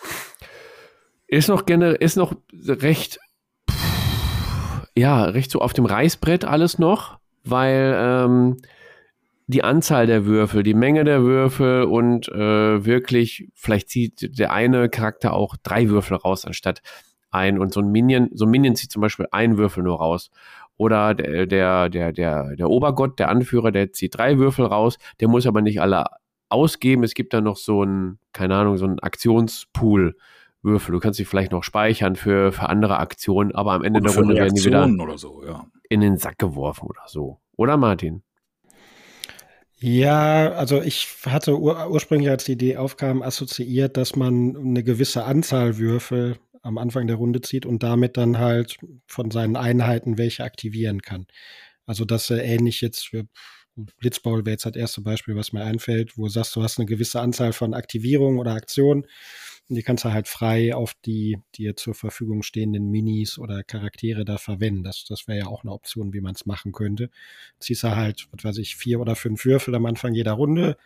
[1.27, 3.19] Ist noch generell, ist noch recht,
[4.95, 8.57] ja, recht so auf dem Reißbrett alles noch, weil ähm,
[9.47, 14.89] die Anzahl der Würfel, die Menge der Würfel und äh, wirklich, vielleicht zieht der eine
[14.89, 16.81] Charakter auch drei Würfel raus anstatt
[17.31, 20.31] ein und so ein Minion, so ein Minion zieht zum Beispiel einen Würfel nur raus.
[20.77, 25.27] Oder der, der, der, der, der Obergott, der Anführer, der zieht drei Würfel raus, der
[25.27, 26.05] muss aber nicht alle
[26.49, 27.03] ausgeben.
[27.03, 30.15] Es gibt da noch so ein, keine Ahnung, so ein Aktionspool
[30.63, 30.93] Würfel.
[30.93, 34.19] Du kannst sie vielleicht noch speichern für, für andere Aktionen, aber am Ende oder der
[34.19, 35.65] Runde werden die wieder so, ja.
[35.87, 37.39] in den Sack geworfen oder so.
[37.55, 38.23] Oder Martin?
[39.81, 45.25] Ja, also ich hatte ur ursprünglich, als die Idee aufkam, assoziiert, dass man eine gewisse
[45.25, 50.43] Anzahl Würfel am Anfang der Runde zieht und damit dann halt von seinen Einheiten welche
[50.45, 51.27] aktivieren kann.
[51.85, 53.25] Also dass er ähnlich jetzt für
[53.99, 56.85] Blitzball wäre jetzt das erste Beispiel, was mir einfällt, wo du sagst, du hast eine
[56.85, 59.05] gewisse Anzahl von Aktivierungen oder Aktionen
[59.69, 64.25] und die kannst du halt frei auf die dir zur Verfügung stehenden Minis oder Charaktere
[64.25, 64.83] da verwenden.
[64.83, 67.09] Das, das wäre ja auch eine Option, wie man es machen könnte.
[67.59, 70.77] Ziehst du halt, was weiß ich, vier oder fünf Würfel am Anfang jeder Runde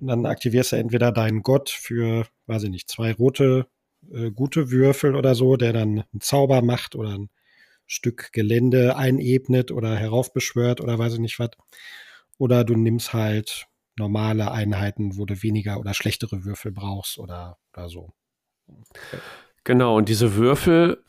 [0.00, 3.66] und dann aktivierst du entweder deinen Gott für, weiß ich nicht, zwei rote
[4.12, 7.30] äh, gute Würfel oder so, der dann einen Zauber macht oder ein
[7.86, 11.50] Stück Gelände einebnet oder heraufbeschwört oder weiß ich nicht was.
[12.38, 13.67] Oder du nimmst halt
[13.98, 18.12] normale Einheiten, wo du weniger oder schlechtere Würfel brauchst oder, oder so.
[19.64, 21.02] Genau, und diese Würfel,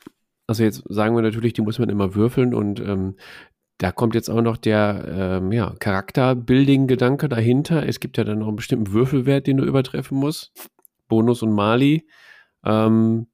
[0.48, 3.16] also jetzt sagen wir natürlich, die muss man immer würfeln und ähm,
[3.80, 7.88] da kommt jetzt auch noch der ähm, ja, Charakter-Building-Gedanke dahinter.
[7.88, 10.52] Es gibt ja dann noch einen bestimmten Würfelwert, den du übertreffen musst.
[11.08, 12.06] Bonus und Mali.
[12.66, 13.28] Ähm,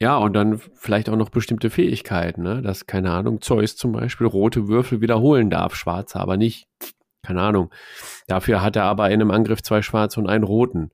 [0.00, 2.62] ja, und dann vielleicht auch noch bestimmte Fähigkeiten, ne?
[2.62, 6.66] dass, keine Ahnung, Zeus zum Beispiel rote Würfel wiederholen darf, schwarze aber nicht.
[7.22, 7.70] Keine Ahnung.
[8.26, 10.90] Dafür hat er aber in einem Angriff zwei schwarze und einen roten.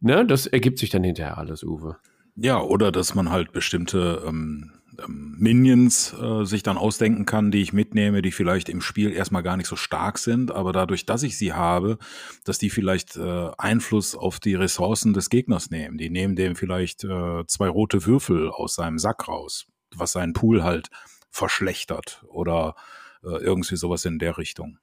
[0.00, 1.96] Ne, das ergibt sich dann hinterher alles, Uwe.
[2.36, 7.62] Ja, oder dass man halt bestimmte ähm, ähm, Minions äh, sich dann ausdenken kann, die
[7.62, 11.22] ich mitnehme, die vielleicht im Spiel erstmal gar nicht so stark sind, aber dadurch, dass
[11.22, 11.98] ich sie habe,
[12.44, 15.98] dass die vielleicht äh, Einfluss auf die Ressourcen des Gegners nehmen.
[15.98, 20.62] Die nehmen dem vielleicht äh, zwei rote Würfel aus seinem Sack raus, was seinen Pool
[20.62, 20.88] halt
[21.30, 22.74] verschlechtert oder
[23.22, 24.78] äh, irgendwie sowas in der Richtung.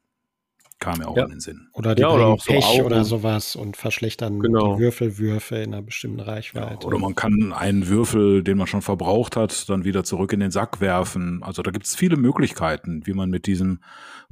[0.83, 1.23] Kam mir auch Ja.
[1.23, 1.69] in den Sinn.
[1.73, 2.81] Oder die Ja, oder auch so Pech Augen.
[2.85, 4.75] oder sowas und verschlechtern Genau.
[4.75, 6.85] die Würfelwürfe in einer bestimmten Reichweite.
[6.85, 10.51] Oder man kann einen Würfel, den man schon verbraucht hat, dann wieder zurück in den
[10.51, 11.41] Sack werfen.
[11.41, 13.79] Also da gibt es viele Möglichkeiten, wie man mit diesem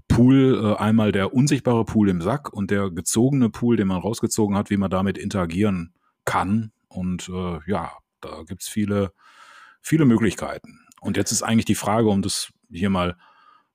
[0.07, 4.57] Pool, äh, einmal der unsichtbare Pool im Sack und der gezogene Pool, den man rausgezogen
[4.57, 5.93] hat, wie man damit interagieren
[6.25, 6.71] kann.
[6.89, 9.13] Und äh, ja, da gibt es viele,
[9.81, 10.79] viele Möglichkeiten.
[10.99, 13.15] Und jetzt ist eigentlich die Frage, um das hier mal,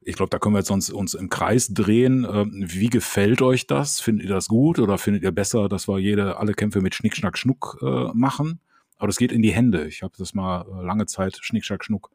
[0.07, 2.25] ich glaube, da können wir jetzt uns, uns im Kreis drehen.
[2.25, 4.01] Äh, wie gefällt euch das?
[4.01, 7.17] Findet ihr das gut oder findet ihr besser, dass wir jede, alle Kämpfe mit Schnick,
[7.17, 8.61] Schnack, Schnuck äh, machen?
[8.99, 9.87] Aber das geht in die Hände.
[9.89, 12.11] Ich habe das mal äh, lange Zeit Schnick, Schnack, Schnuck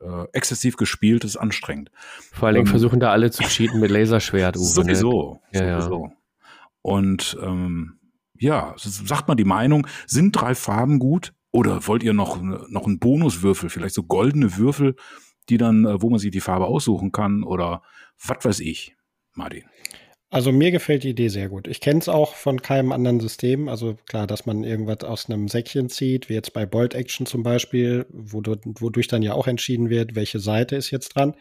[0.00, 1.90] äh, exzessiv gespielt, das ist anstrengend.
[2.32, 4.56] Vor allen Dingen Ähm, versuchen da alle zu cheaten mit Laserschwert.
[4.56, 4.94] Uwe, ne?
[4.94, 5.40] Sowieso.
[5.50, 5.80] Ja, ja.
[5.80, 6.12] sowieso.
[6.82, 7.98] Und ähm,
[8.38, 11.32] ja, sagt mal die Meinung, sind drei Farben gut?
[11.50, 14.94] Oder wollt ihr noch, noch einen Bonuswürfel, vielleicht so goldene Würfel,
[15.48, 17.42] die dann, äh, wo man sich die Farbe aussuchen kann?
[17.42, 17.82] Oder
[18.24, 18.96] was weiß ich,
[19.34, 19.64] Martin?
[20.28, 21.68] Also mir gefällt die Idee sehr gut.
[21.68, 23.68] Ich kenne es auch von keinem anderen System.
[23.68, 27.44] Also klar, dass man irgendwas aus einem Säckchen zieht, wie jetzt bei Bolt Action zum
[27.44, 31.36] Beispiel, wo du, wodurch dann ja auch entschieden wird, welche Seite ist jetzt dran,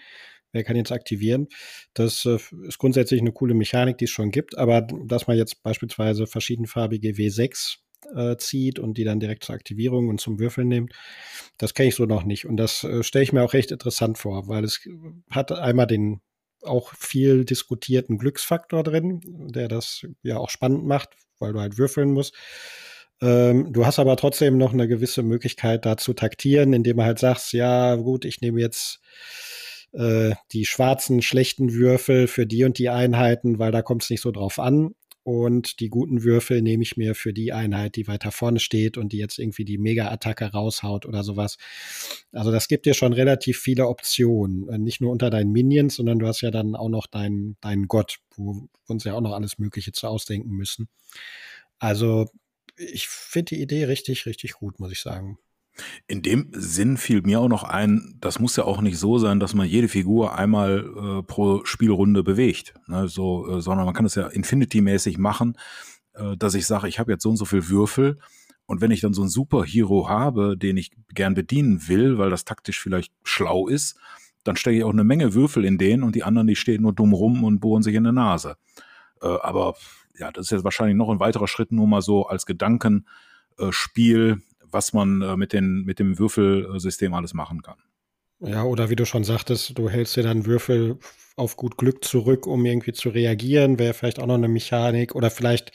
[0.51, 1.47] wer kann jetzt aktivieren.
[1.95, 2.37] Das äh,
[2.67, 7.09] ist grundsätzlich eine coole Mechanik, die es schon gibt, aber dass man jetzt beispielsweise verschiedenfarbige
[7.09, 7.77] W6
[8.15, 10.93] äh, zieht und die dann direkt zur Aktivierung und zum Würfeln nimmt,
[11.57, 12.45] das kenne ich so noch nicht.
[12.45, 14.87] Und das äh, stelle ich mir auch recht interessant vor, weil es
[15.29, 16.21] hat einmal den
[16.63, 22.11] auch viel diskutierten Glücksfaktor drin, der das ja auch spannend macht, weil du halt würfeln
[22.11, 22.35] musst.
[23.21, 27.19] Ähm, du hast aber trotzdem noch eine gewisse Möglichkeit, da zu taktieren, indem du halt
[27.19, 28.99] sagst, ja gut, ich nehme jetzt
[29.93, 34.21] äh, die schwarzen, schlechten Würfel für die und die Einheiten, weil da kommt es nicht
[34.21, 34.95] so drauf an.
[35.25, 39.11] Und die guten Würfel nehme ich mir für die Einheit, die weiter vorne steht und
[39.11, 41.57] die jetzt irgendwie die Mega-Attacke raushaut oder sowas.
[42.31, 44.69] Also das gibt dir schon relativ viele Optionen.
[44.69, 47.87] Äh, Nicht nur unter deinen Minions, sondern du hast ja dann auch noch deinen, deinen
[47.87, 50.89] Gott, wo uns ja auch noch alles Mögliche zu ausdenken müssen.
[51.79, 52.27] Also
[52.77, 55.39] ich finde die Idee richtig, richtig gut, muss ich sagen.
[56.07, 59.39] In dem Sinn fiel mir auch noch ein, das muss ja auch nicht so sein,
[59.39, 64.05] dass man jede Figur einmal äh, pro Spielrunde bewegt, ne, so, äh, sondern man kann
[64.05, 65.57] es ja Infinity-mäßig machen,
[66.13, 68.17] äh, dass ich sage, ich habe jetzt so und so viel Würfel
[68.65, 72.45] und wenn ich dann so einen Superhero habe, den ich gern bedienen will, weil das
[72.45, 73.97] taktisch vielleicht schlau ist,
[74.43, 76.93] dann stecke ich auch eine Menge Würfel in den und die anderen, die stehen nur
[76.93, 78.57] dumm rum und bohren sich in der Nase.
[79.21, 79.75] Äh, aber
[80.17, 84.41] ja, das ist jetzt wahrscheinlich noch ein weiterer Schritt, nur mal so als Gedankenspiel,
[84.75, 87.77] was man äh, mit, den, mit dem Würfelsystem alles machen kann.
[88.41, 90.99] Ja, oder wie du schon sagtest, du hältst dir dann Würfel
[91.37, 93.79] auf gut Glück zurück, um irgendwie zu reagieren.
[93.79, 95.15] Wäre vielleicht auch noch eine Mechanik.
[95.15, 95.71] Oder vielleicht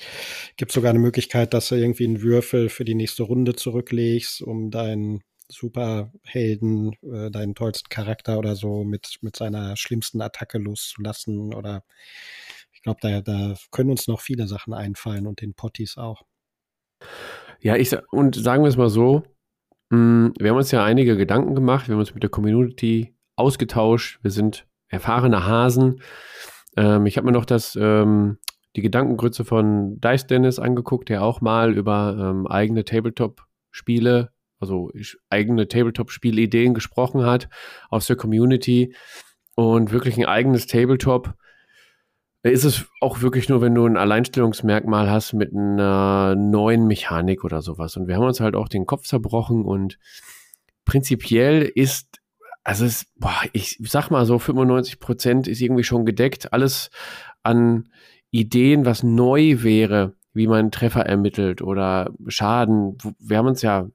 [0.57, 4.43] gibt es sogar eine Möglichkeit, dass du irgendwie einen Würfel für die nächste Runde zurücklegst,
[4.43, 11.55] um deinen Superhelden, äh, deinen tollsten Charakter oder so mit, mit seiner schlimmsten Attacke loszulassen.
[11.55, 11.83] Oder
[12.73, 16.25] ich glaube, da, da können uns noch viele Sachen einfallen und den Potties auch.
[17.63, 19.23] Ja, ich und sagen wir es mal so,
[19.91, 24.19] mh, wir haben uns ja einige Gedanken gemacht, wir haben uns mit der Community ausgetauscht,
[24.23, 26.01] wir sind erfahrene Hasen.
[26.77, 28.39] Ähm, ich habe mir noch das, ähm,
[28.77, 34.91] die Gedankengrütze von Dice Dennis angeguckt, der auch mal über ähm, eigene Tabletop-Spiele, also
[35.29, 37.49] eigene Tabletop-Spielideen gesprochen hat
[37.91, 38.95] aus der Community
[39.55, 41.35] und wirklich ein eigenes Tabletop
[42.43, 47.61] ist es auch wirklich nur, wenn du ein Alleinstellungsmerkmal hast mit einer neuen Mechanik oder
[47.61, 47.97] sowas.
[47.97, 49.99] Und wir haben uns halt auch den Kopf zerbrochen und
[50.87, 52.21] prinzipiell ist,
[52.65, 56.53] also es, boah, ich sag mal so, 95 Prozent ist irgendwie schon gedeckt.
[56.53, 56.91] Alles
[57.43, 57.91] an
[58.31, 62.97] Ideen, was neu wäre, wie man Treffer ermittelt oder Schaden.
[63.19, 63.89] Wir haben uns ja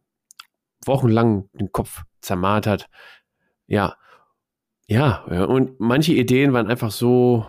[0.86, 2.90] wochenlang den Kopf zermartert.
[3.68, 3.96] Ja.
[4.88, 7.48] Ja, ja, und manche Ideen waren einfach so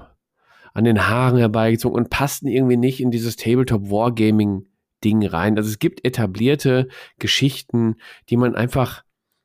[0.76, 4.66] an den Haaren herbeigezogen und passten irgendwie nicht in dieses Tabletop Wargaming
[5.02, 5.56] Ding rein.
[5.56, 7.96] Also es gibt etablierte Geschichten,
[8.28, 9.02] die man einfach,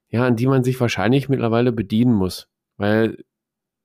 [0.09, 2.49] ja, an die man sich wahrscheinlich mittlerweile bedienen muss.
[2.75, 3.23] Weil,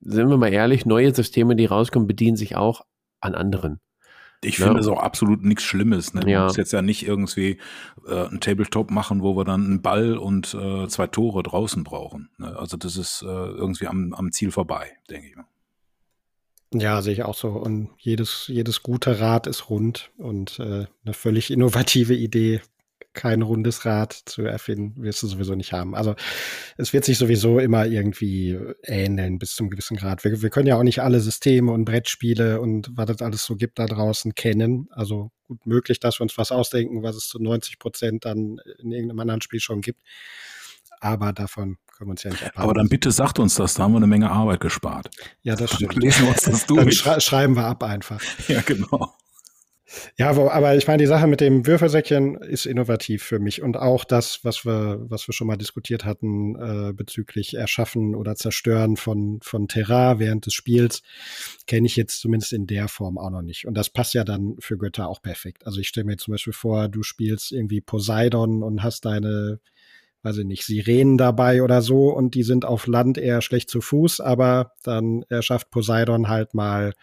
[0.01, 2.85] sind wir mal ehrlich, neue Systeme, die rauskommen, bedienen sich auch
[3.21, 3.79] an anderen.
[4.43, 4.67] Ich Ja.
[4.67, 6.15] finde es auch absolut nichts Schlimmes.
[6.15, 6.23] Ne?
[6.23, 6.45] Du Ja.
[6.45, 7.59] musst jetzt ja nicht irgendwie
[8.09, 12.29] äh, ein Tabletop machen, wo wir dann einen Ball und äh, zwei Tore draußen brauchen.
[12.39, 12.57] Ne?
[12.59, 15.47] Also das ist äh, irgendwie am, am Ziel vorbei, denke ich mal.
[16.73, 17.49] Ja, sehe ich auch so.
[17.49, 22.61] Und jedes, jedes gute Rad ist rund und äh, eine völlig innovative Idee,
[23.17, 25.97] kein rundes Rad zu erfinden, wirst du sowieso nicht haben.
[25.97, 26.15] Also
[26.77, 30.23] es wird sich sowieso immer irgendwie ähneln bis zum gewissen Grad.
[30.23, 33.57] Wir, wir können ja auch nicht alle Systeme und Brettspiele und was es alles so
[33.57, 34.89] gibt da draußen kennen.
[34.91, 38.93] Also gut möglich, dass wir uns was ausdenken, was es zu 90 Prozent dann in
[38.93, 40.01] irgendeinem anderen Spiel schon gibt.
[41.01, 42.63] Aber davon können wir uns ja nicht abhalten.
[42.63, 45.09] Aber dann bitte sagt uns das, da haben wir eine Menge Arbeit gespart.
[45.43, 45.97] Ja, das stimmt.
[45.97, 46.99] Lesen wir uns das Dann durch.
[46.99, 48.21] schrei schreiben wir ab einfach.
[48.49, 49.15] Ja, genau.
[50.19, 54.05] Ja, aber ich meine, die Sache mit dem Würfelsäckchen ist innovativ für mich und auch
[54.05, 59.39] das, was wir, was wir schon mal diskutiert hatten äh, bezüglich Erschaffen oder Zerstören von
[59.43, 61.03] von Terrain während des Spiels,
[61.67, 63.67] kenne ich jetzt zumindest in der Form auch noch nicht.
[63.67, 65.65] Und das passt ja dann für Götter auch perfekt.
[65.67, 69.61] Also ich stelle mir zum Beispiel vor, du spielst irgendwie Poseidon und hast deine
[70.27, 73.81] weiß ich nicht, Sirenen dabei oder so und die sind auf Land eher schlecht zu
[73.81, 76.95] Fuß, aber dann erschafft Poseidon halt mal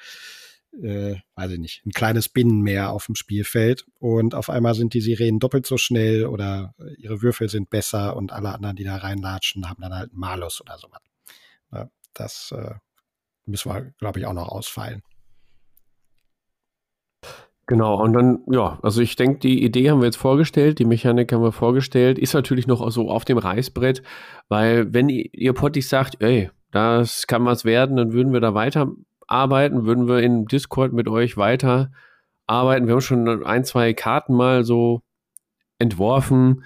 [0.81, 4.99] äh, weiß ich nicht, ein kleines Binnenmeer auf dem Spielfeld und auf einmal sind die
[4.99, 9.69] Sirenen doppelt so schnell oder ihre Würfel sind besser und alle anderen, die da reinlatschen,
[9.69, 11.01] haben dann halt einen Malus oder sowas.
[11.71, 12.73] Ja, das äh,
[13.45, 15.01] müssen wir, glaube ich, auch noch ausfallen.
[17.73, 21.33] Genau, und dann, ja, also ich denke, die Idee haben wir jetzt vorgestellt, die Mechanik
[21.33, 24.03] haben wir vorgestellt, ist natürlich noch so auf dem Reißbrett,
[24.47, 29.87] weil wenn ihr, Pottig sagt, ey, das kann was werden, dann würden wir da weiterarbeiten,
[29.87, 31.89] würden wir in Discord mit euch weiter
[32.45, 32.85] arbeiten.
[32.85, 35.01] Wir haben schon ein, zwei Karten mal so
[35.79, 36.65] entworfen,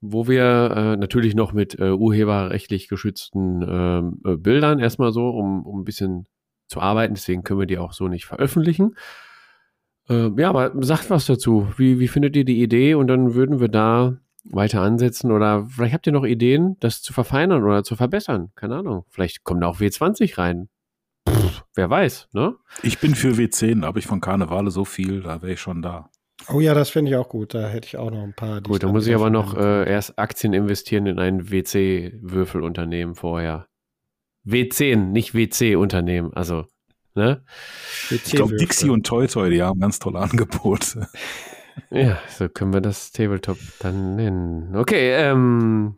[0.00, 5.66] wo wir äh, natürlich noch mit äh, urheberrechtlich geschützten ähm, äh, Bildern erstmal so, um,
[5.66, 6.28] um ein bisschen
[6.68, 8.94] zu arbeiten, deswegen können wir die auch so nicht veröffentlichen.
[10.08, 11.68] Äh, ja, aber sagt was dazu.
[11.76, 12.94] Wie, wie findet ihr die Idee?
[12.94, 15.30] Und dann würden wir da weiter ansetzen.
[15.32, 18.50] Oder vielleicht habt ihr noch Ideen, das zu verfeinern oder zu verbessern.
[18.54, 19.04] Keine Ahnung.
[19.08, 20.68] Vielleicht kommt da auch W20 rein.
[21.28, 22.54] Pff, wer weiß, ne?
[22.82, 25.82] Ich bin für W10, da habe ich von Karnevale so viel, da wäre ich schon
[25.82, 26.08] da.
[26.48, 27.52] Oh ja, das finde ich auch gut.
[27.54, 28.62] Da hätte ich auch noch ein paar.
[28.62, 33.66] Gut, da dann muss ich aber noch äh, erst Aktien investieren in ein WC-Würfelunternehmen vorher.
[34.46, 36.32] W10, nicht WC-Unternehmen.
[36.32, 36.64] Also,
[37.18, 37.44] ne?
[38.10, 38.56] Ich glaube.
[38.56, 41.08] Dixie und Toy Toy, die haben ganz tolle Angebote.
[41.90, 44.74] Ja, so können wir das Tabletop dann nennen.
[44.74, 45.96] Okay, ähm,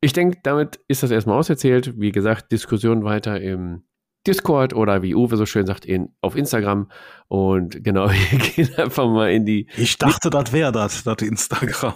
[0.00, 1.98] ich denke, damit ist das erstmal auserzählt.
[2.00, 3.84] Wie gesagt, Diskussion weiter im
[4.26, 6.90] Discord oder wie Uwe so schön sagt, in, auf Instagram.
[7.28, 9.66] Und genau, wir gehen einfach mal in die.
[9.76, 11.94] Ich dachte, das wäre das, das Instagram.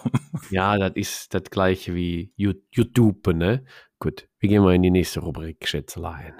[0.50, 3.64] Ja, das ist das gleiche wie YouTube, ne?
[3.98, 6.34] Gut, wir gehen mal in die nächste Rubrik, Schätzelein.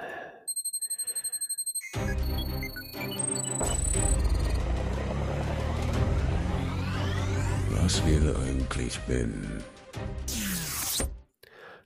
[7.71, 9.63] Was wäre eigentlich, wenn?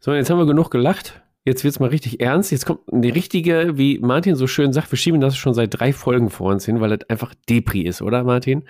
[0.00, 1.20] So, jetzt haben wir genug gelacht.
[1.44, 2.52] Jetzt wird's mal richtig ernst.
[2.52, 5.92] Jetzt kommt die richtige, wie Martin so schön sagt, wir schieben das schon seit drei
[5.92, 8.64] Folgen vor uns hin, weil das einfach Depri ist, oder Martin?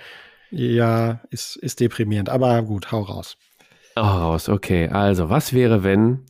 [0.50, 2.30] Ja, ist, ist deprimierend.
[2.30, 3.36] Aber gut, hau raus.
[3.94, 4.88] Oh, raus, okay.
[4.88, 6.24] Also, was wäre, wenn,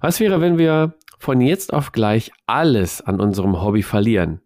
[0.00, 4.40] was wäre, wenn wir von jetzt auf gleich alles an unserem Hobby verlieren?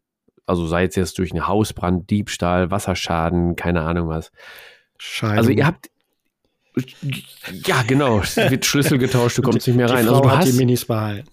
[0.49, 4.31] Also sei es jetzt durch einen Hausbrand, Diebstahl, Wasserschaden, keine Ahnung was.
[4.99, 5.39] Scheidung.
[5.39, 5.91] Also ihr habt,
[7.67, 10.07] ja genau, es wird Schlüssel getauscht, du kommst nicht mehr die rein.
[10.07, 11.29] Frau Also du hat die hast, Minis behalten.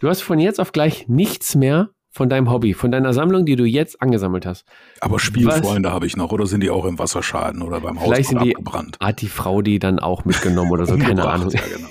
[0.00, 3.56] du hast von jetzt auf gleich nichts mehr von deinem Hobby, von deiner Sammlung, die
[3.56, 4.64] du jetzt angesammelt hast.
[5.00, 8.30] Aber Spielfreunde habe ich noch, oder sind die auch im Wasserschaden oder beim Haus Vielleicht
[8.30, 8.96] sind die, abgebrannt?
[9.00, 11.50] hat die Frau die dann auch mitgenommen oder so, keine Ahnung.
[11.50, 11.88] Ja, genau.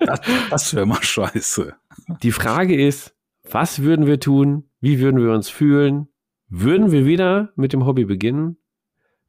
[0.00, 0.20] Das,
[0.50, 1.74] das wäre mal scheiße.
[2.22, 3.14] Die Frage ist,
[3.50, 4.67] was würden wir tun?
[4.80, 6.08] Wie würden wir uns fühlen?
[6.48, 8.56] Würden wir wieder mit dem Hobby beginnen?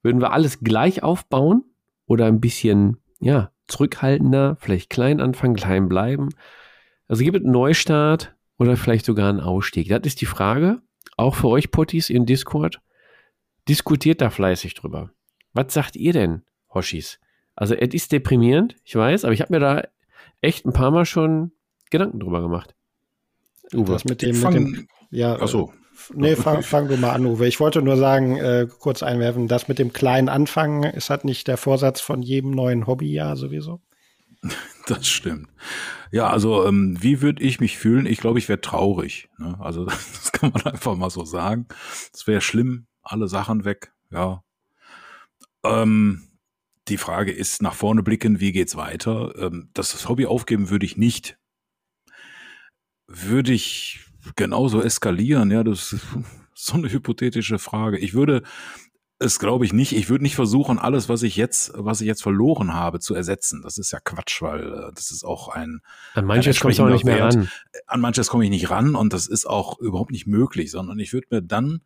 [0.02, 1.64] Würden wir alles gleich aufbauen
[2.06, 6.30] oder ein bisschen, ja, zurückhaltender, vielleicht klein anfangen, klein bleiben?
[7.08, 9.90] Also gibt es einen Neustart oder vielleicht sogar einen Ausstieg?
[9.90, 10.82] Das ist die Frage.
[11.18, 12.82] Auch für euch Potties in Discord.
[13.68, 15.12] Diskutiert da fleißig drüber.
[15.54, 16.44] Was sagt ihr denn,
[16.74, 17.20] Hoshis?
[17.56, 19.84] Also, es ist deprimierend, ich weiß, aber ich habe mir da
[20.40, 21.52] echt ein paar Mal schon
[21.90, 22.74] Gedanken drüber gemacht.
[23.74, 23.94] Uwe.
[23.94, 25.74] Das mit dem, Ich mit fang- dem ja, Achso,
[26.14, 27.48] Nee, fang, fang du mal an, Uwe.
[27.48, 31.48] Ich wollte nur sagen, äh, kurz einwerfen, das mit dem kleinen Anfangen ist halt nicht
[31.48, 33.82] der Vorsatz von jedem neuen Hobbyjahr sowieso.
[34.88, 35.50] das stimmt.
[36.12, 38.06] Ja, also ähm, wie würde ich mich fühlen?
[38.06, 39.30] Ich glaube, ich wäre traurig.
[39.38, 39.58] Ne?
[39.60, 41.68] Also das kann man einfach mal so sagen.
[42.14, 43.92] Es wäre schlimm, alle Sachen weg.
[44.10, 44.44] Ja.
[45.64, 46.30] Ähm,
[46.88, 49.34] die Frage ist, nach vorne blicken, wie geht's weiter?
[49.38, 51.38] Ähm, dass das Hobby aufgeben würde ich nicht.
[53.10, 54.06] Würde ich
[54.36, 55.52] genauso eskalieren?
[55.52, 56.06] Ja, das ist
[56.54, 57.98] so eine hypothetische Frage.
[57.98, 58.44] Ich würde
[59.22, 59.92] es glaube ich nicht.
[59.92, 63.62] Ich würde nicht versuchen, alles, was ich jetzt, was ich jetzt verloren habe, zu ersetzen.
[63.62, 65.82] Das ist ja Quatsch, weil äh, das ist auch ein,
[66.14, 67.36] An manches kommst du auch nicht mehr Wert.
[67.36, 67.50] ran.
[67.88, 71.12] an manches komme ich nicht ran und das ist auch überhaupt nicht möglich, sondern ich
[71.12, 71.82] würde mir dann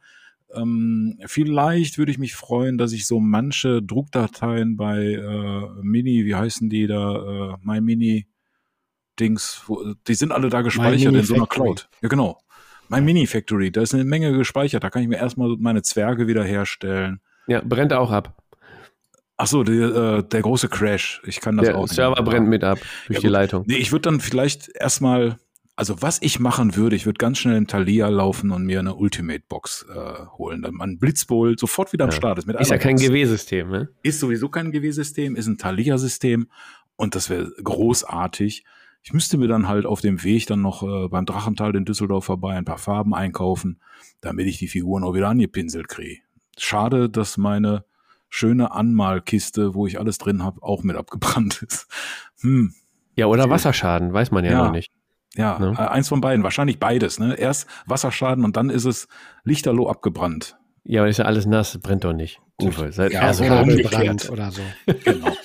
[0.54, 6.36] ähm, vielleicht würde ich mich freuen, dass ich so manche Druckdateien bei äh, Mini, wie
[6.36, 8.28] heißen die da, äh, My Mini
[9.20, 11.48] Dings, wo, die sind alle da gespeichert in so einer.
[11.48, 11.90] Cloud.
[12.02, 12.40] Ja, genau.
[12.90, 14.84] My Mini Factory, da ist eine Menge gespeichert.
[14.84, 17.22] Da kann ich mir erstmal meine Zwerge wieder herstellen.
[17.48, 18.38] Ja, brennt auch ab.
[19.38, 21.22] Ach so, der, äh, der große Crash.
[21.26, 21.84] Ich kann das Der auch.
[21.84, 21.96] nicht.
[21.96, 23.28] Server brennt mit ab durch Ja, die.
[23.28, 23.64] Leitung.
[23.68, 25.38] Nee, ich würde dann vielleicht erstmal,
[25.76, 28.94] also was ich machen würde, ich würde ganz schnell in Thalia laufen und mir eine
[28.96, 30.62] Ultimate-Box äh, holen.
[30.62, 32.16] Dann man Blitzbowl sofort wieder am Ja.
[32.16, 32.48] Start ist.
[32.48, 32.96] Ist ja kein.
[32.98, 33.90] GW-System, ne?
[34.04, 36.48] Ist sowieso kein GW-System, ist ein Thalia-System
[36.96, 38.66] und das wäre großartig.
[39.04, 42.26] Ich müsste mir dann halt auf dem Weg dann noch äh, beim Drachental in Düsseldorf
[42.26, 43.82] vorbei ein paar Farben einkaufen,
[44.22, 46.22] damit ich die Figuren auch wieder angepinselt kriege.
[46.58, 47.84] Schade, dass meine
[48.30, 51.88] schöne Anmalkiste, wo ich alles drin habe, auch mit abgebrannt ist.
[52.42, 52.74] Hm,
[53.16, 54.64] Ja, oder Wasserschaden, weiß man ja, Ja.
[54.66, 54.92] noch nicht.
[55.36, 55.74] ja, Ne?
[55.78, 57.20] äh, eins von beiden, wahrscheinlich beides.
[57.20, 57.36] Ne?
[57.36, 59.08] Erst Wasserschaden und dann ist es
[59.44, 60.58] lichterloh abgebrannt.
[60.86, 62.40] Ja, aber ist ja alles nass, brennt doch nicht.
[62.62, 64.30] Uwe, seid Ja, also oder umgekehrt.
[64.30, 64.62] Oder so.
[65.04, 65.36] Genau.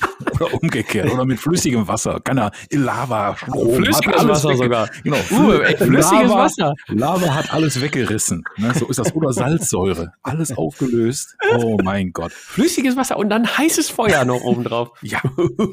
[0.40, 1.10] Oder umgekehrt.
[1.12, 2.20] Oder mit flüssigem Wasser.
[2.22, 4.88] Kann er Lava, Strom, Flüssiges Wasser sogar.
[5.02, 5.18] Genau.
[5.30, 6.74] Uwe, echt flüssiges Lava, Wasser.
[6.88, 8.44] Lava hat alles weggerissen.
[8.56, 8.72] Ne?
[8.74, 9.14] So ist das.
[9.14, 10.12] Oder Salzsäure.
[10.22, 11.36] Alles aufgelöst.
[11.58, 12.32] Oh mein Gott.
[12.32, 14.90] Flüssiges Wasser und dann heißes Feuer noch oben drauf.
[15.02, 15.22] Ja,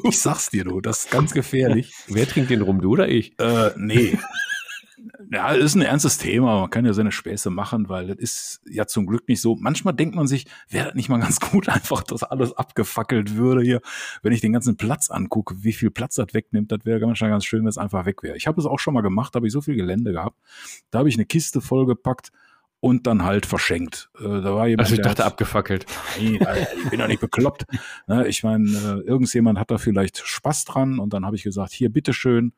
[0.03, 0.79] ich sag's dir, du.
[0.81, 1.93] Das ist ganz gefährlich.
[2.07, 3.37] Wer trinkt den rum, du oder ich?
[3.39, 4.17] Äh, nee.
[5.31, 6.61] Ja, ist ein ernstes Thema.
[6.61, 9.55] Man kann ja seine Späße machen, weil das ist ja zum Glück nicht so.
[9.55, 13.61] Manchmal denkt man sich, wäre das nicht mal ganz gut, einfach, dass alles abgefackelt würde
[13.61, 13.81] hier.
[14.21, 17.45] Wenn ich den ganzen Platz angucke, wie viel Platz das wegnimmt, das wäre ganz, ganz
[17.45, 18.37] schön, wenn es einfach weg wäre.
[18.37, 20.37] Ich habe es auch schon mal gemacht, da habe ich so viel Gelände gehabt.
[20.91, 22.31] Da habe ich eine Kiste vollgepackt
[22.79, 24.09] und dann halt verschenkt.
[24.19, 25.85] Äh, da war jemand, Also ich dachte hat- abgefackelt.
[26.19, 27.63] Nein, ich bin doch nicht bekloppt.
[28.07, 31.71] Ne, ich meine, äh, irgendjemand hat da vielleicht Spaß dran und dann habe ich gesagt,
[31.73, 32.53] hier, bitteschön,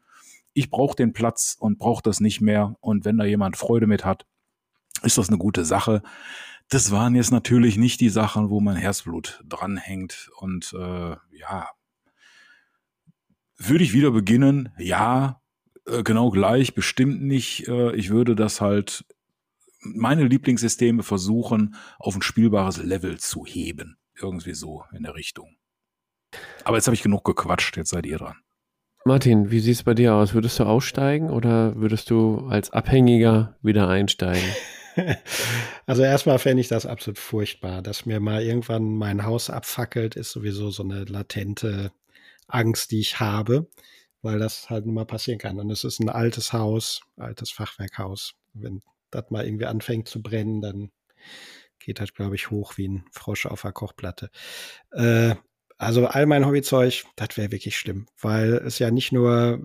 [0.58, 2.76] ich brauche den Platz und brauche das nicht mehr.
[2.80, 4.26] Und wenn da jemand Freude mit hat,
[5.04, 6.02] ist das eine gute Sache.
[6.70, 10.32] Das waren jetzt natürlich nicht die Sachen, wo mein Herzblut dranhängt.
[10.40, 11.70] Und äh, ja,
[13.58, 14.70] würde ich wieder beginnen?
[14.80, 15.42] Ja,
[15.86, 17.68] äh, genau gleich, bestimmt nicht.
[17.68, 19.06] Äh, ich würde das halt,
[19.82, 23.98] meine Lieblingssysteme versuchen, auf ein spielbares Level zu heben.
[24.20, 25.56] Irgendwie so in der Richtung.
[26.64, 28.38] Aber jetzt habe ich genug gequatscht, jetzt seid ihr dran.
[29.08, 30.34] Martin, wie sieht es bei dir aus?
[30.34, 34.48] Würdest du aussteigen oder würdest du als Abhängiger wieder einsteigen?
[35.86, 40.32] Also erstmal fände ich das absolut furchtbar, dass mir mal irgendwann mein Haus abfackelt, ist
[40.32, 41.92] sowieso so eine latente
[42.48, 43.68] Angst, die ich habe,
[44.24, 45.60] weil das halt nun mal passieren kann.
[45.60, 48.34] Und es ist ein altes Haus, altes Fachwerkhaus.
[48.56, 48.82] Wenn
[49.12, 50.90] das mal irgendwie anfängt zu brennen, dann
[51.78, 54.32] geht das, glaube ich, hoch wie ein Frosch auf der Kochplatte.
[54.94, 55.36] Äh,
[55.78, 59.62] also all mein Hobbyzeug, das wäre wirklich schlimm, weil es ja nicht nur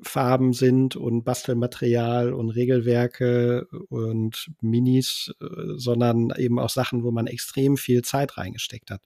[0.00, 5.46] Farben sind und Bastelmaterial und Regelwerke und Minis, äh,
[5.76, 9.02] sondern eben auch Sachen, wo man extrem viel Zeit reingesteckt hat.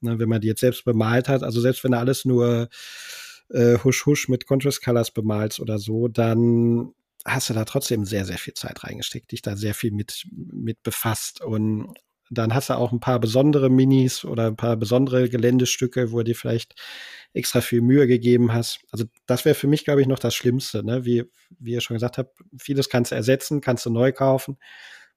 [0.00, 2.68] Ne, wenn man die jetzt selbst bemalt hat, also selbst wenn du alles nur
[3.50, 6.92] äh, husch husch mit Contrast Colors bemalst oder so, dann
[7.24, 10.82] hast du da trotzdem sehr, sehr viel Zeit reingesteckt, dich da sehr viel mit, mit
[10.82, 11.94] befasst und
[12.38, 16.24] dann hast du auch ein paar besondere Minis oder ein paar besondere Geländestücke, wo du
[16.24, 16.74] dir vielleicht
[17.32, 18.80] extra viel Mühe gegeben hast.
[18.90, 20.84] Also das wäre für mich, glaube ich, noch das Schlimmste.
[20.84, 21.04] Ne?
[21.04, 21.24] Wie,
[21.58, 24.56] wie ihr schon gesagt habt, vieles kannst du ersetzen, kannst du neu kaufen,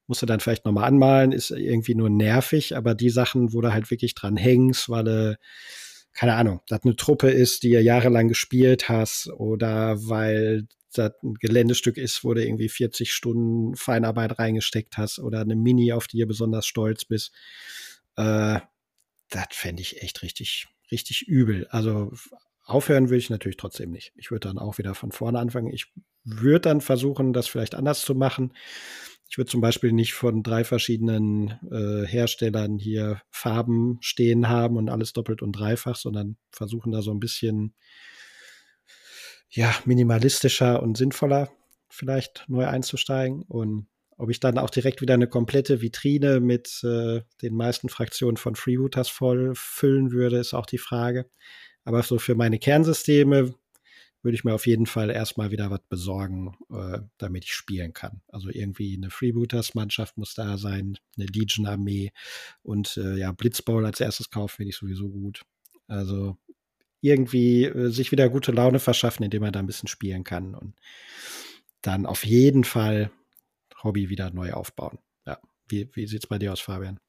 [0.07, 3.71] musst du dann vielleicht nochmal anmalen, ist irgendwie nur nervig, aber die Sachen, wo du
[3.71, 5.39] halt wirklich dran hängst, weil du,
[6.13, 11.35] keine Ahnung, das eine Truppe ist, die ihr jahrelang gespielt hast oder weil das ein
[11.35, 16.17] Geländestück ist, wo du irgendwie 40 Stunden Feinarbeit reingesteckt hast oder eine Mini, auf die
[16.17, 17.31] ihr besonders stolz bist.
[18.15, 18.59] Äh,
[19.29, 21.67] das fände ich echt richtig, richtig übel.
[21.69, 22.11] Also
[22.63, 24.13] aufhören würde ich natürlich trotzdem nicht.
[24.15, 25.73] Ich würde dann auch wieder von vorne anfangen.
[25.73, 25.91] Ich
[26.23, 28.53] würde dann versuchen, das vielleicht anders zu machen.
[29.29, 34.89] Ich würde zum Beispiel nicht von drei verschiedenen äh, Herstellern hier Farben stehen haben und
[34.89, 37.73] alles doppelt und dreifach, sondern versuchen da so ein bisschen
[39.49, 41.49] ja, minimalistischer und sinnvoller
[41.89, 43.43] vielleicht neu einzusteigen.
[43.43, 43.87] Und
[44.17, 48.55] ob ich dann auch direkt wieder eine komplette Vitrine mit äh, den meisten Fraktionen von
[48.55, 51.29] Freebooters voll füllen würde, ist auch die Frage.
[51.83, 53.53] Aber so für meine Kernsysteme
[54.23, 58.21] würde ich mir auf jeden Fall erstmal wieder was besorgen, äh, damit ich spielen kann.
[58.27, 62.11] Also irgendwie eine Freebooters-Mannschaft muss da sein, eine Legion-Armee
[62.63, 65.43] und äh, ja, Blitzball als erstes kaufen finde ich sowieso gut.
[65.87, 66.37] Also
[67.01, 70.75] irgendwie äh, sich wieder gute Laune verschaffen, indem man da ein bisschen spielen kann und
[71.81, 73.11] dann auf jeden Fall
[73.83, 74.99] Hobby wieder neu aufbauen.
[75.25, 75.37] Ja,
[75.67, 76.99] wie, wie sieht es bei dir aus, Fabian?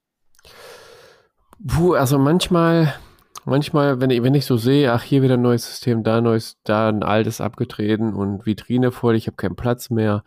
[1.67, 2.95] Puh, also manchmal,
[3.45, 6.59] manchmal, wenn ich, wenn ich so sehe, ach, hier wieder ein neues System, da neues,
[6.65, 10.23] da ein altes abgetreten und Vitrine voll, ich habe keinen Platz mehr.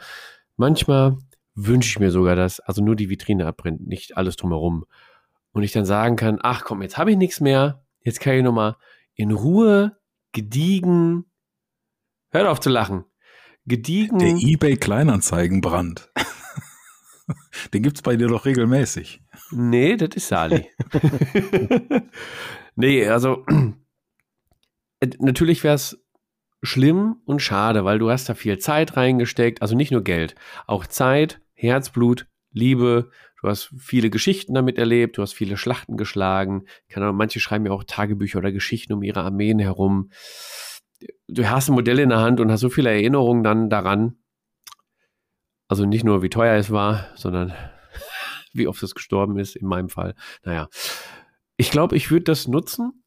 [0.57, 1.17] Manchmal
[1.55, 4.85] wünsche ich mir sogar, dass also nur die Vitrine abbrennt, nicht alles drumherum.
[5.53, 8.43] Und ich dann sagen kann, ach komm, jetzt habe ich nichts mehr, jetzt kann ich
[8.43, 8.75] nochmal
[9.15, 9.97] in Ruhe,
[10.31, 11.25] gediegen,
[12.31, 13.05] hört auf zu lachen,
[13.65, 14.19] gediegen.
[14.19, 16.11] Der eBay Kleinanzeigenbrand.
[17.73, 19.21] Den gibt's bei dir doch regelmäßig.
[19.51, 20.69] Nee, das ist Sali.
[22.75, 23.45] Nee, also
[24.99, 26.03] äh, natürlich wäre es
[26.61, 30.35] schlimm und schade, weil du hast da viel Zeit reingesteckt, also nicht nur Geld,
[30.67, 33.09] auch Zeit, Herzblut, Liebe,
[33.41, 37.65] du hast viele Geschichten damit erlebt, du hast viele Schlachten geschlagen, keine Ahnung, manche schreiben
[37.65, 40.11] ja auch Tagebücher oder Geschichten um ihre Armeen herum.
[41.27, 44.17] Du hast ein Modell in der Hand und hast so viele Erinnerungen dann daran.
[45.67, 47.53] Also nicht nur, wie teuer es war, sondern
[48.53, 50.15] wie oft es gestorben ist, in meinem Fall.
[50.43, 50.69] Naja,
[51.57, 53.03] ich glaube, ich würde das nutzen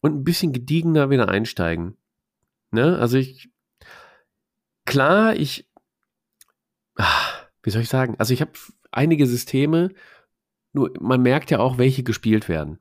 [0.00, 1.96] und ein bisschen gediegener wieder einsteigen.
[2.72, 2.98] Ne?
[2.98, 3.50] Also ich,
[4.86, 5.68] klar, ich,
[6.96, 7.06] ah,
[7.62, 8.16] wie soll ich sagen?
[8.18, 8.52] Also ich habe
[8.92, 9.90] einige Systeme,
[10.72, 12.78] nur man merkt ja auch, welche gespielt werden.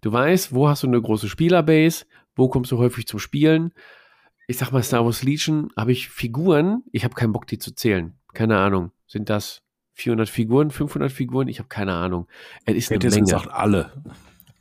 [0.00, 3.72] Du weißt, wo hast du eine große Spielerbase, wo kommst du häufig zum Spielen.
[4.46, 7.74] Ich sag mal, Star Wars Legion habe ich Figuren, ich habe keinen Bock, die zu
[7.74, 8.14] zählen.
[8.32, 8.92] Keine Ahnung.
[9.06, 9.62] Sind das
[9.94, 11.48] 400 Figuren, 500 Figuren?
[11.48, 12.26] Ich habe keine Ahnung.
[12.64, 13.20] Es ist eine Menge.
[13.20, 13.92] gesagt alle.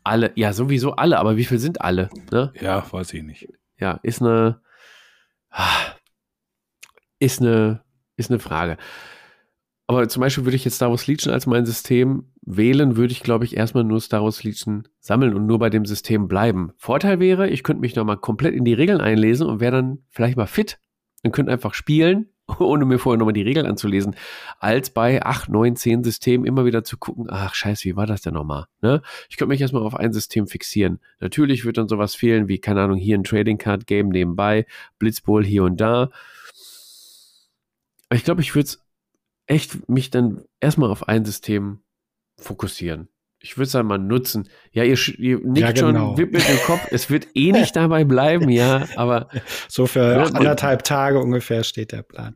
[0.04, 2.10] Alle, ja, sowieso alle, aber wie viel sind alle?
[2.32, 2.52] Ne?
[2.60, 3.48] Ja, weiß ich nicht.
[3.80, 4.62] Ja, ist eine,
[7.20, 7.84] ist eine,
[8.18, 8.78] ist eine Frage.
[9.90, 13.24] Aber zum Beispiel würde ich jetzt Star Wars Legion als mein System wählen, würde ich,
[13.24, 16.74] glaube ich, erstmal nur Star Wars Legion sammeln und nur bei dem System bleiben.
[16.78, 20.38] Vorteil wäre, ich könnte mich nochmal komplett in die Regeln einlesen und wäre dann vielleicht
[20.38, 20.78] mal fit
[21.24, 22.28] und könnte einfach spielen,
[22.60, 24.16] ohne mir vorher nochmal die Regeln anzulesen,
[24.60, 28.22] als bei 8, 9, 10 Systemen immer wieder zu gucken, ach scheiße, wie war das
[28.22, 28.68] denn nochmal?
[28.84, 29.02] Ne?
[29.28, 31.00] Ich könnte mich erstmal auf ein System fixieren.
[31.20, 34.68] Natürlich wird dann sowas fehlen, wie, keine Ahnung, hier ein Trading Card Game nebenbei,
[35.00, 36.12] Blitzball hier und da.
[38.14, 38.89] Ich glaube, ich würde es
[39.50, 41.80] echt mich dann erstmal auf ein System
[42.38, 43.10] fokussieren.
[43.42, 44.50] Ich würde es dann mal nutzen.
[44.72, 46.16] Ja, ihr, ihr nickt ja, genau.
[46.16, 46.88] schon mit dem Kopf.
[46.92, 49.30] Es wird eh nicht dabei bleiben, ja, aber.
[49.70, 52.36] So für anderthalb Tage ungefähr steht der Plan.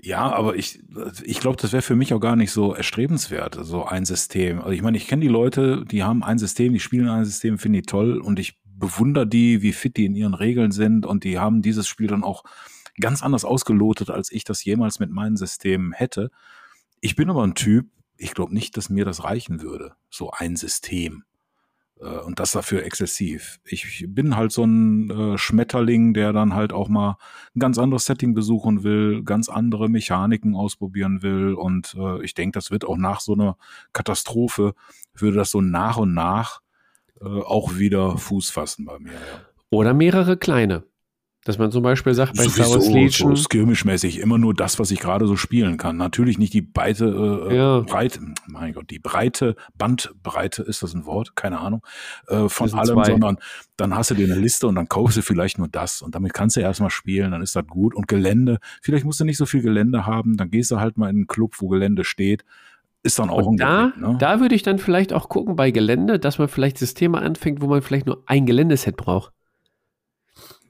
[0.00, 0.80] Ja, aber ich,
[1.24, 4.60] ich glaube, das wäre für mich auch gar nicht so erstrebenswert, so ein System.
[4.60, 7.58] Also ich meine, ich kenne die Leute, die haben ein System, die spielen ein System,
[7.58, 11.24] finde ich toll und ich bewundere die, wie fit die in ihren Regeln sind und
[11.24, 12.44] die haben dieses Spiel dann auch
[13.00, 16.30] ganz anders ausgelotet, als ich das jemals mit meinem System hätte.
[17.00, 20.56] Ich bin aber ein Typ, ich glaube nicht, dass mir das reichen würde, so ein
[20.56, 21.24] System.
[22.00, 23.60] Äh, und das dafür exzessiv.
[23.64, 27.16] Ich bin halt so ein äh, Schmetterling, der dann halt auch mal
[27.54, 31.54] ein ganz anderes Setting besuchen will, ganz andere Mechaniken ausprobieren will.
[31.54, 33.56] Und äh, ich denke, das wird auch nach so einer
[33.92, 34.74] Katastrophe,
[35.14, 36.60] würde das so nach und nach
[37.20, 39.14] auch wieder Fuß fassen bei mir.
[39.14, 39.18] Ja.
[39.70, 40.84] Oder mehrere kleine.
[41.48, 43.34] Dass man zum Beispiel sagt, bei Star Wars Legion.
[43.34, 45.96] So skirmish-mäßig immer nur das, was ich gerade so spielen kann.
[45.96, 47.80] Natürlich nicht die breite, äh, ja.
[47.80, 51.36] Breite, mein Gott, die breite Bandbreite, ist das ein Wort?
[51.36, 51.80] Keine Ahnung,
[52.26, 53.04] äh, von allem, zwei.
[53.04, 53.38] sondern
[53.78, 56.34] dann hast du dir eine Liste und dann kaufst du vielleicht nur das und damit
[56.34, 57.94] kannst du erstmal spielen, dann ist das gut.
[57.94, 61.08] Und Gelände, vielleicht musst du nicht so viel Gelände haben, dann gehst du halt mal
[61.08, 62.44] in einen Club, wo Gelände steht
[63.04, 64.16] ist dann auch und ein da, ne?
[64.18, 67.68] da würde ich dann vielleicht auch gucken bei Gelände, dass man vielleicht Systeme anfängt, wo
[67.68, 69.32] man vielleicht nur ein Geländeset braucht.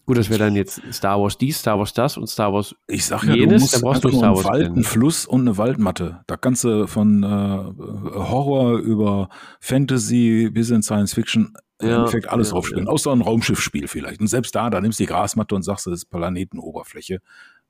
[0.09, 3.05] Gut, das wäre dann jetzt Star Wars dies, Star Wars das und Star Wars Ich
[3.05, 5.43] sag ja, jenes, du musst dann brauchst du Star Wars einen Wald, einen Fluss und
[5.43, 6.25] eine Waldmatte.
[6.27, 9.29] Da kannst du von äh, Horror über
[9.61, 11.53] Fantasy bis in Science Fiction
[11.83, 12.87] ja, im Endeffekt alles ja, draufspielen.
[12.87, 12.91] Ja.
[12.91, 14.23] Außer ein Raumschiffspiel vielleicht.
[14.23, 17.21] Und selbst da, da nimmst du die Grasmatte und sagst, das ist Planetenoberfläche.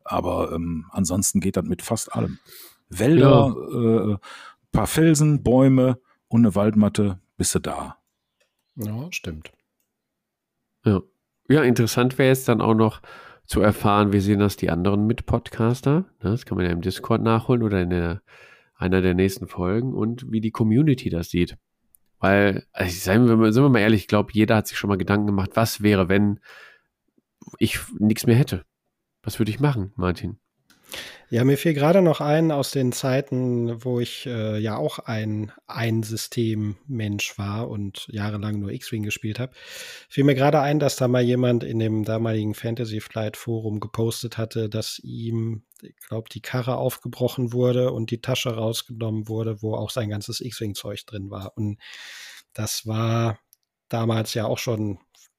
[0.04, 2.38] Aber ähm, ansonsten geht das mit fast allem.
[2.88, 4.12] Wälder, ja.
[4.12, 4.16] äh,
[4.70, 7.96] paar Felsen, Bäume und eine Waldmatte, bist du da.
[8.76, 9.50] Ja, stimmt.
[10.84, 11.00] Ja.
[11.48, 13.00] Ja, interessant wäre jetzt dann auch noch
[13.46, 16.00] zu erfahren, wie sehen das die anderen Mit-Podcaster.
[16.00, 18.22] Ne, das kann man ja im Discord nachholen oder in der,
[18.74, 21.56] einer der nächsten Folgen und wie die Community das sieht.
[22.20, 24.98] Weil, also seien wir, sind wir mal ehrlich, ich glaube, jeder hat sich schon mal
[24.98, 26.40] Gedanken gemacht, was wäre, wenn
[27.58, 28.64] ich nichts mehr hätte.
[29.22, 30.38] Was würde ich machen, Martin?
[31.30, 35.52] Ja, mir fiel gerade noch ein aus den Zeiten, wo ich äh, ja auch ein
[35.66, 39.52] Ein-System-Mensch war und jahrelang nur X-Wing gespielt habe.
[40.08, 44.38] Fiel mir gerade ein, dass da mal jemand in dem damaligen Fantasy Flight Forum gepostet
[44.38, 49.74] hatte, dass ihm, ich glaube, die Karre aufgebrochen wurde und die Tasche rausgenommen wurde, wo
[49.74, 51.52] auch sein ganzes X-Wing-Zeug drin war.
[51.56, 51.78] Und
[52.54, 53.38] das war
[53.90, 54.98] damals ja auch schon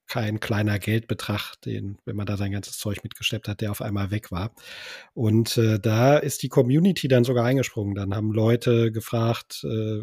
[0.09, 4.11] kein kleiner Geldbetrag, den, wenn man da sein ganzes Zeug mitgeschleppt hat, der auf einmal
[4.11, 4.53] weg war.
[5.13, 7.95] Und äh, da ist die Community dann sogar eingesprungen.
[7.95, 10.01] Dann haben Leute gefragt, äh,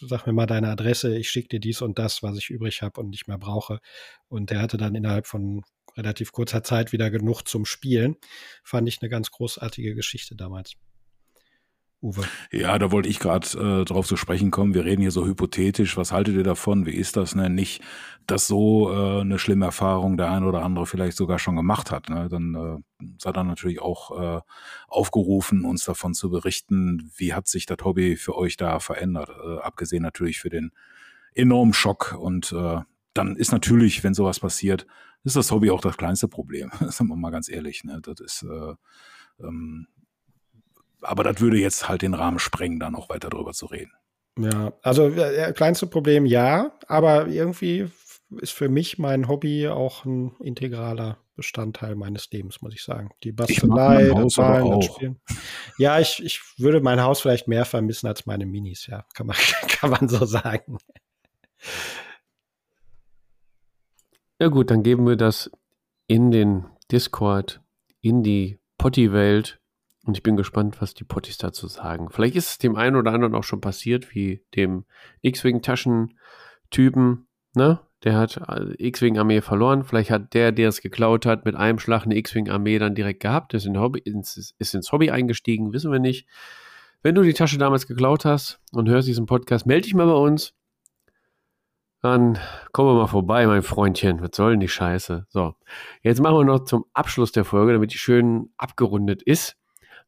[0.00, 3.00] sag mir mal deine Adresse, ich schicke dir dies und das, was ich übrig habe
[3.00, 3.80] und nicht mehr brauche.
[4.28, 5.62] Und der hatte dann innerhalb von
[5.96, 8.16] relativ kurzer Zeit wieder genug zum Spielen.
[8.64, 10.74] Fand ich eine ganz großartige Geschichte damals.
[12.02, 12.22] Uwe.
[12.50, 13.46] Ja, da wollte ich gerade
[13.82, 14.72] äh, drauf zu sprechen kommen.
[14.72, 15.98] Wir reden hier so hypothetisch.
[15.98, 16.86] Was haltet ihr davon?
[16.86, 17.34] Wie ist das?
[17.34, 17.50] Ne?
[17.50, 17.82] Nicht,
[18.26, 22.08] dass so äh, eine schlimme Erfahrung der eine oder andere vielleicht sogar schon gemacht hat.
[22.08, 22.28] Ne?
[22.30, 24.40] Dann äh, seid ihr natürlich auch äh,
[24.88, 27.10] aufgerufen, uns davon zu berichten.
[27.16, 29.28] Wie hat sich das Hobby für euch da verändert?
[29.28, 30.72] Äh, abgesehen natürlich für den
[31.34, 32.16] enormen Schock.
[32.18, 32.78] Und äh,
[33.12, 34.86] dann ist natürlich, wenn sowas passiert,
[35.22, 36.70] ist das Hobby auch das kleinste Problem.
[36.80, 37.84] Sagen wir mal ganz ehrlich.
[37.84, 38.00] Ne?
[38.02, 38.74] Das ist, äh,
[39.44, 39.86] ähm,
[41.02, 43.92] aber das würde jetzt halt den Rahmen sprengen, da noch weiter drüber zu reden.
[44.38, 47.90] Ja, also äh, kleinste Problem ja, aber irgendwie
[48.38, 53.10] ist für mich mein Hobby auch ein integraler Bestandteil meines Lebens, muss ich sagen.
[53.24, 55.20] Die Bastelei, das Malen, das Spielen.
[55.78, 59.36] Ja, ich, ich würde mein Haus vielleicht mehr vermissen als meine Minis, ja, kann man,
[59.68, 60.78] kann man so sagen.
[64.38, 65.50] Ja gut, dann geben wir das
[66.06, 67.60] in den Discord,
[68.00, 69.59] in die Potti-Welt
[70.06, 72.08] und ich bin gespannt, was die Potties dazu sagen.
[72.10, 74.84] Vielleicht ist es dem einen oder anderen auch schon passiert, wie dem
[75.22, 77.80] X-Wing-Taschentypen, ne?
[78.02, 79.84] Der hat äh, X-Wing-Armee verloren.
[79.84, 83.52] Vielleicht hat der, der es geklaut hat, mit einem Schlag eine X-Wing-Armee dann direkt gehabt,
[83.52, 86.26] ist, in Hobby, ins, ist ins Hobby eingestiegen, wissen wir nicht.
[87.02, 90.14] Wenn du die Tasche damals geklaut hast und hörst diesen Podcast, melde dich mal bei
[90.14, 90.54] uns.
[92.02, 92.38] Dann
[92.72, 94.22] kommen wir mal vorbei, mein Freundchen.
[94.22, 95.26] Was soll denn die Scheiße?
[95.28, 95.54] So,
[96.02, 99.59] jetzt machen wir noch zum Abschluss der Folge, damit die schön abgerundet ist,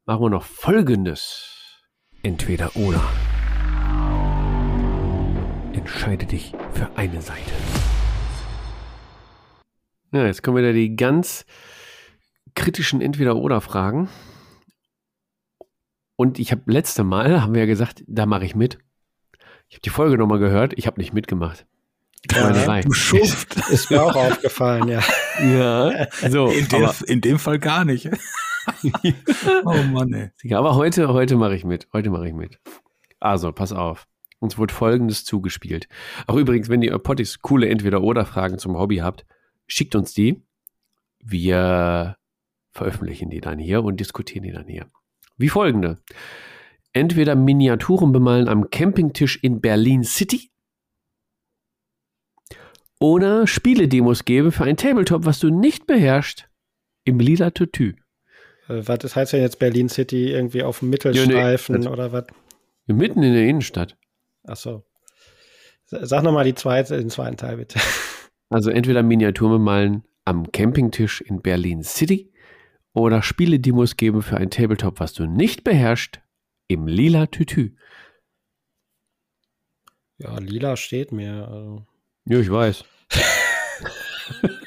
[0.05, 1.81] machen wir noch Folgendes.
[2.23, 3.01] Entweder oder.
[5.73, 7.51] Entscheide dich für eine Seite.
[10.11, 11.45] Ja, jetzt kommen wieder die ganz
[12.55, 14.09] kritischen Entweder-Oder-Fragen.
[16.15, 18.77] Und ich habe letzte Mal, haben wir ja gesagt, da mache ich mit.
[19.69, 21.65] Ich habe die Folge nochmal gehört, ich habe nicht mitgemacht.
[22.31, 23.57] Ja, du Schuft.
[23.69, 25.01] Ist mir auch aufgefallen, ja.
[25.41, 26.47] Ja, so.
[26.47, 28.09] In, der, in dem Fall gar nicht.
[29.65, 30.53] oh Mann, ey.
[30.53, 31.87] Aber heute, heute mache ich mit.
[31.93, 32.59] Heute mache ich mit.
[33.19, 34.07] Also, pass auf.
[34.39, 35.87] Uns wurde folgendes zugespielt.
[36.27, 39.25] Auch übrigens, wenn ihr Pottis coole Entweder-Oder-Fragen zum Hobby habt,
[39.67, 40.43] schickt uns die.
[41.19, 42.17] Wir
[42.71, 44.87] veröffentlichen die dann hier und diskutieren die dann hier.
[45.37, 46.01] Wie folgende.
[46.91, 50.51] Entweder Miniaturen bemalen am Campingtisch in Berlin City
[52.99, 56.49] oder Spiele-Demos geben für ein Tabletop, was du nicht beherrschst,
[57.03, 57.95] im lila Tütü.
[58.67, 62.11] Äh, was das heißt denn jetzt Berlin City irgendwie auf dem Mittelstreifen ja, nee, oder
[62.11, 62.25] was?
[62.87, 63.97] Mitten in der Innenstadt.
[64.45, 64.83] Ach so.
[65.85, 67.79] Sag nochmal die zweite, den zweiten Teil bitte.
[68.49, 72.31] Also entweder Miniaturen bemalen am Campingtisch in Berlin City
[72.93, 76.21] oder Spiele-Demos geben für ein Tabletop, was du nicht beherrschst,
[76.67, 77.75] im lila Tütü.
[80.19, 81.47] Ja, lila steht mir.
[81.47, 81.87] Also.
[82.25, 82.85] Ja, ich weiß.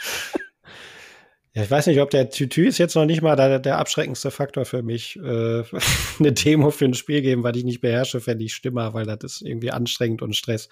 [1.57, 4.31] Ja, ich weiß nicht, ob der Tütü ist jetzt noch nicht mal der, der abschreckendste
[4.31, 5.17] Faktor für mich.
[5.17, 5.63] Äh,
[6.19, 9.21] eine Demo für ein Spiel geben, weil ich nicht beherrsche, fände ich stimmer, weil das
[9.25, 10.69] ist irgendwie anstrengend und Stress.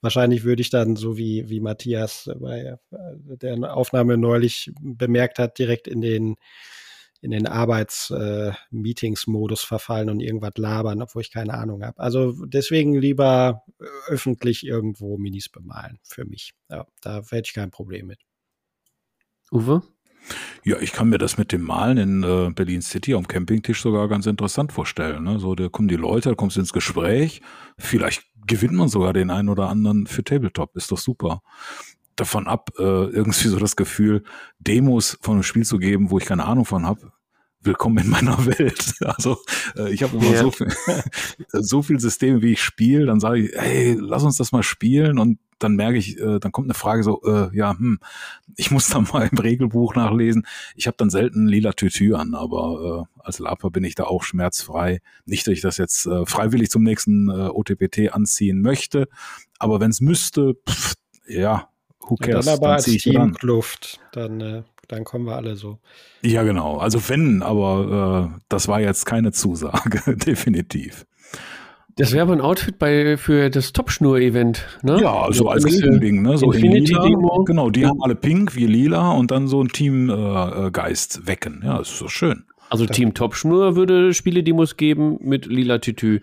[0.00, 5.86] Wahrscheinlich würde ich dann, so wie, wie Matthias bei der Aufnahme neulich bemerkt hat, direkt
[5.86, 6.36] in den
[7.20, 12.00] in den Arbeits-Meetings-Modus äh, verfallen und irgendwas labern, obwohl ich keine Ahnung habe.
[12.00, 13.62] Also deswegen lieber
[14.08, 16.54] öffentlich irgendwo Minis bemalen für mich.
[16.68, 18.18] Ja, da hätte ich kein Problem mit.
[19.52, 19.82] Uwe?
[20.64, 24.08] Ja, ich kann mir das mit dem Malen in äh, Berlin City am Campingtisch sogar
[24.08, 25.24] ganz interessant vorstellen.
[25.24, 25.38] Ne?
[25.38, 27.42] So, da kommen die Leute, da kommst du ins Gespräch.
[27.78, 30.76] Vielleicht gewinnt man sogar den einen oder anderen für Tabletop.
[30.76, 31.42] Ist doch super.
[32.16, 34.22] Davon ab, äh, irgendwie so das Gefühl,
[34.58, 37.12] Demos von einem Spiel zu geben, wo ich keine Ahnung von habe,
[37.62, 38.94] willkommen in meiner Welt.
[39.00, 39.38] Also
[39.76, 40.42] äh, ich habe immer ja.
[40.42, 40.72] so, viel,
[41.48, 45.18] so viel Systeme, wie ich spiele, dann sage ich, hey, lass uns das mal spielen
[45.18, 47.98] und dann merke ich, äh, dann kommt eine Frage so, äh, ja, hm,
[48.56, 50.46] ich muss da mal im Regelbuch nachlesen.
[50.74, 54.22] Ich habe dann selten lila Tütü an, aber äh, als Laper bin ich da auch
[54.22, 55.00] schmerzfrei.
[55.24, 59.08] Nicht, dass ich das jetzt äh, freiwillig zum nächsten äh, OTPT anziehen möchte,
[59.58, 60.94] aber wenn es müsste, pff,
[61.26, 61.68] ja,
[62.00, 62.46] who cares?
[62.46, 65.78] Ja, dann aber dann als Team Luft, dann äh, dann kommen wir alle so.
[66.22, 66.76] Ja, genau.
[66.76, 71.06] Also wenn, aber äh, das war jetzt keine Zusage, definitiv.
[71.96, 75.00] Das wäre aber ein Outfit bei, für das Topschnur-Event, ne?
[75.00, 76.38] Ja, so als Gegending, ne?
[76.38, 77.44] So Infinity in lila.
[77.44, 77.88] Genau, die ja.
[77.88, 81.62] haben alle pink, wie lila und dann so ein Teamgeist äh, wecken.
[81.64, 82.44] Ja, das ist so schön.
[82.70, 86.20] Also Team Topschnur würde Spiele-Demos geben mit lila Tütü.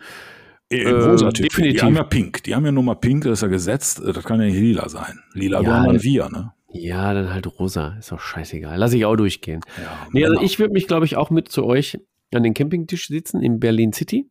[0.70, 1.49] Äh, rosa Tütü.
[1.49, 1.80] Definitiv.
[1.80, 2.43] Die haben ja pink.
[2.43, 4.01] Die haben ja nur mal pink, das ist ja gesetzt.
[4.03, 5.20] Das kann ja nicht lila sein.
[5.34, 6.53] Lila ja, dann wir, ne?
[6.72, 7.95] Ja, dann halt rosa.
[7.99, 8.78] Ist doch scheißegal.
[8.78, 9.61] Lass ich auch durchgehen.
[9.78, 11.99] Ja, nee, also ich würde mich, glaube ich, auch mit zu euch
[12.34, 14.28] an den Campingtisch sitzen in Berlin City.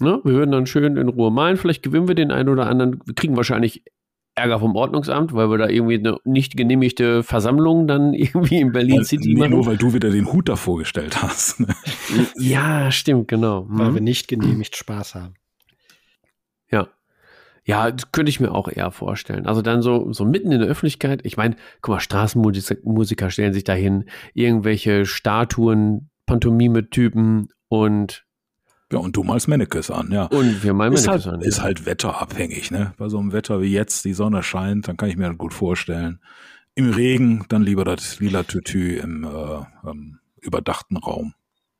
[0.00, 0.20] Ne?
[0.24, 1.56] Wir würden dann schön in Ruhe malen.
[1.56, 3.00] Vielleicht gewinnen wir den einen oder anderen.
[3.04, 3.84] Wir kriegen wahrscheinlich
[4.34, 8.98] Ärger vom Ordnungsamt, weil wir da irgendwie eine nicht genehmigte Versammlung dann irgendwie in Berlin
[8.98, 9.52] weil, City nee, machen.
[9.52, 11.60] Nur weil du wieder den Hut da vorgestellt hast.
[11.60, 11.74] Ne?
[12.38, 13.66] ja, stimmt, genau.
[13.68, 13.94] Weil hm.
[13.94, 15.34] wir nicht genehmigt Spaß haben.
[16.70, 16.88] Ja.
[17.66, 19.46] Ja, das könnte ich mir auch eher vorstellen.
[19.46, 21.20] Also dann so, so mitten in der Öffentlichkeit.
[21.24, 28.24] Ich meine, guck mal, Straßenmusiker stellen sich dahin, irgendwelche Statuen, Pantomime-Typen und
[28.92, 30.24] Ja, und du malst Mannekes an, ja.
[30.26, 31.40] Und wir malen ist Mannekes halt, an.
[31.42, 31.64] ist ja.
[31.64, 32.92] halt wetterabhängig, ne?
[32.98, 35.54] Bei so einem Wetter wie jetzt, die Sonne scheint, dann kann ich mir das gut
[35.54, 36.20] vorstellen.
[36.74, 41.34] Im Regen dann lieber das lila Tütü im äh, ähm, überdachten Raum.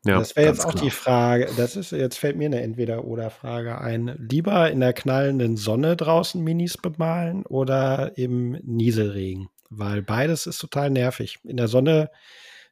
[0.05, 0.19] ja.
[0.19, 0.85] das wäre jetzt auch klar.
[0.85, 4.15] die Frage, das ist, jetzt fällt mir eine Entweder-Oder-Frage ein.
[4.19, 9.49] Lieber in der knallenden Sonne draußen Minis bemalen oder im Nieselregen?
[9.69, 11.39] Weil beides ist total nervig.
[11.45, 12.11] In der Sonne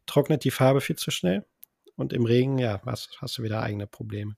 [0.07, 1.45] trocknet die Farbe viel zu schnell
[1.99, 4.35] und im Regen, ja, hast, hast du wieder eigene Probleme.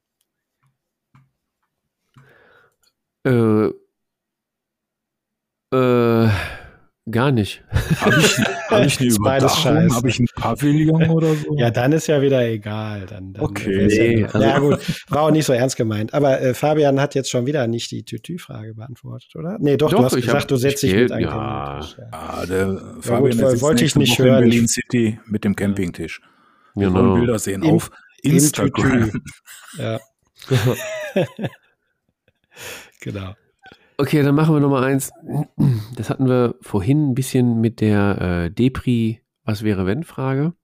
[3.26, 3.66] Äh,
[5.72, 6.28] äh,
[7.10, 7.62] gar nicht.
[8.00, 9.62] Habe ich, hab ich eine Ist beides Überdachung?
[9.62, 9.94] scheiße.
[9.96, 11.54] Habe ich ein Pavillon oder so?
[11.56, 13.06] Ja, dann ist ja wieder egal.
[13.06, 14.20] Dann, dann Okay.
[14.20, 16.14] ja, also- ja, gut, war auch nicht so ernst gemeint.
[16.14, 19.58] Aber äh, Fabian hat jetzt schon wieder nicht die Tütü-Frage beantwortet, oder?
[19.60, 21.30] Nee, doch, Doch, du hast ich gesagt, hab- du setzt dich ich mit einem ja.
[21.30, 22.08] Campingtisch, ja.
[22.12, 24.40] Ah, der gut, Fabian woll- sitzt wollte ich nicht Woche in hören.
[24.44, 26.20] Berlin City mit dem Campingtisch.
[26.74, 27.14] Wir wollen Genau.
[27.16, 27.90] Bilder sehen Im- auf
[28.22, 29.10] Instagram.
[29.10, 29.18] Tütü.
[29.78, 30.00] Ja.
[33.00, 33.34] genau.
[33.98, 35.10] Okay, dann machen wir Nummer eins.
[35.96, 40.54] Das hatten wir vorhin ein bisschen mit der äh, Depri Was wäre wenn Frage.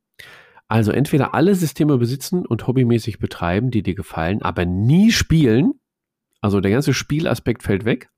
[0.69, 5.75] Also entweder alle Systeme besitzen und hobbymäßig betreiben, die dir gefallen, aber nie spielen.
[6.41, 8.09] Also der ganze Spielaspekt fällt weg.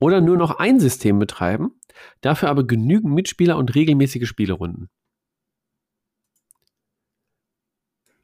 [0.00, 1.78] Oder nur noch ein System betreiben,
[2.22, 4.88] dafür aber genügend Mitspieler und regelmäßige Spielerunden.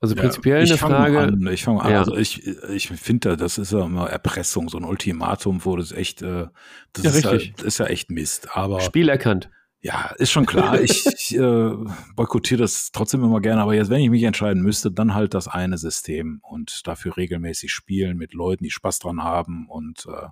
[0.01, 1.19] Also Ja, prinzipiell ich eine Frage.
[1.21, 1.91] An, ich fange an.
[1.91, 1.99] Ja.
[1.99, 6.23] Also ich, ich finde, das ist ja immer Erpressung, so ein Ultimatum, wo das echt,
[6.23, 6.47] äh,
[6.93, 7.55] das Ja, ist, ja, richtig.
[7.57, 8.57] das ist ja echt Mist.
[8.57, 9.51] Aber Spiel erkannt.
[9.81, 10.81] ja, ist schon klar.
[10.81, 11.71] ich ich äh,
[12.15, 13.61] boykottiere das trotzdem immer gerne.
[13.63, 17.73] Aber jetzt, wenn ich mich entscheiden müsste, dann halt das eine System und dafür regelmäßig
[17.73, 19.67] spielen mit Leuten, die Spaß dran haben.
[19.69, 20.29] Und äh,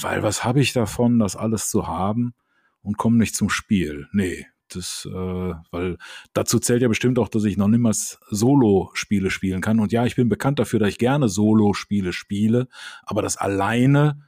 [0.00, 2.32] weil was habe ich davon, das alles zu haben
[2.82, 4.08] und komme nicht zum Spiel?
[4.12, 4.46] Nee.
[4.74, 5.98] Das, äh, weil
[6.32, 9.80] dazu zählt ja bestimmt auch, dass ich noch niemals Solo-Spiele spielen kann.
[9.80, 12.68] Und ja, ich bin bekannt dafür, dass ich gerne Solo-Spiele spiele,
[13.04, 14.22] aber das alleine,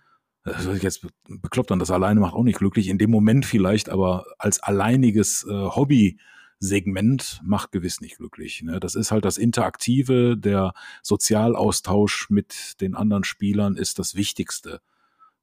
[0.45, 2.89] das sich jetzt bekloppt an, das alleine macht auch nicht glücklich.
[2.89, 8.63] In dem Moment vielleicht, aber als alleiniges äh, Hobby-Segment macht gewiss nicht glücklich.
[8.63, 8.81] Ne?
[8.81, 14.81] Das ist halt das Interaktive, der Sozialaustausch mit den anderen Spielern ist das Wichtigste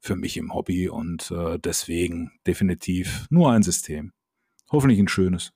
[0.01, 4.11] für mich im Hobby und äh, deswegen definitiv nur ein System.
[4.71, 5.53] Hoffentlich ein schönes.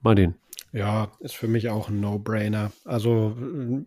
[0.00, 0.34] Martin.
[0.72, 2.72] Ja, ist für mich auch ein No-Brainer.
[2.84, 3.36] Also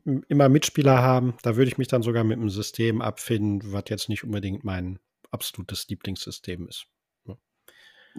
[0.05, 3.83] äh, immer Mitspieler haben, da würde ich mich dann sogar mit einem System abfinden, was
[3.89, 4.99] jetzt nicht unbedingt mein
[5.31, 6.87] absolutes Lieblingssystem ist.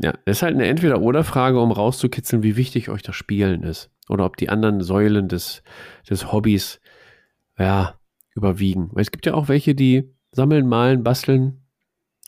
[0.00, 3.90] Ja, das ist halt eine Entweder-Oder-Frage, um rauszukitzeln, wie wichtig euch das Spielen ist.
[4.08, 5.62] Oder ob die anderen Säulen des,
[6.08, 6.80] des Hobbys,
[7.58, 7.98] ja,
[8.34, 8.90] überwiegen.
[8.92, 11.62] Weil es gibt ja auch welche, die sammeln, malen, basteln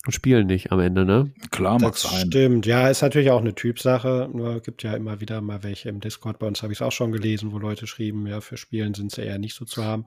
[0.07, 1.33] und spielen nicht am Ende, ne?
[1.51, 2.27] Klar mag Das sein.
[2.29, 4.31] stimmt, ja, ist natürlich auch eine Typsache.
[4.33, 6.39] Nur gibt ja immer wieder mal welche im Discord.
[6.39, 9.13] Bei uns habe ich es auch schon gelesen, wo Leute schrieben, ja, für Spielen sind
[9.13, 10.07] sie eher nicht so zu haben.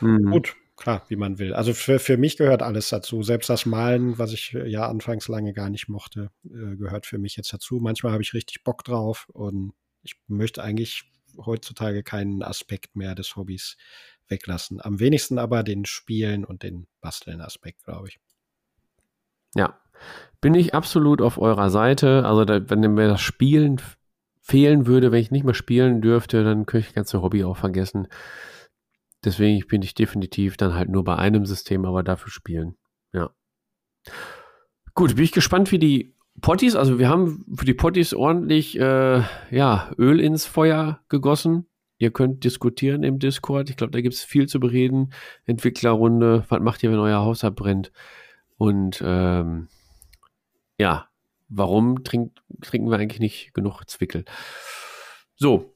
[0.00, 0.30] Mhm.
[0.30, 1.52] Gut, klar, wie man will.
[1.52, 3.24] Also für, für mich gehört alles dazu.
[3.24, 7.18] Selbst das Malen, was ich äh, ja anfangs lange gar nicht mochte, äh, gehört für
[7.18, 7.80] mich jetzt dazu.
[7.80, 9.72] Manchmal habe ich richtig Bock drauf und
[10.02, 11.10] ich möchte eigentlich
[11.44, 13.76] heutzutage keinen Aspekt mehr des Hobbys
[14.28, 14.80] weglassen.
[14.80, 18.20] Am wenigsten aber den Spielen und den Basteln-Aspekt, glaube ich.
[19.54, 19.78] Ja,
[20.40, 22.24] bin ich absolut auf eurer Seite.
[22.26, 23.80] Also da, wenn mir das Spielen
[24.40, 27.56] fehlen würde, wenn ich nicht mehr spielen dürfte, dann könnte ich das ganze Hobby auch
[27.56, 28.08] vergessen.
[29.24, 32.76] Deswegen bin ich definitiv dann halt nur bei einem System, aber dafür spielen.
[33.12, 33.30] Ja.
[34.94, 39.22] Gut, bin ich gespannt, wie die Potties, also wir haben für die Potties ordentlich äh,
[39.50, 41.66] ja, Öl ins Feuer gegossen.
[41.96, 43.70] Ihr könnt diskutieren im Discord.
[43.70, 45.12] Ich glaube, da gibt es viel zu bereden.
[45.46, 47.92] Entwicklerrunde, was macht ihr, wenn euer Haus abbrennt?
[48.56, 49.68] Und ähm,
[50.78, 51.08] ja,
[51.48, 54.24] warum trinkt, trinken wir eigentlich nicht genug Zwickel?
[55.36, 55.74] So,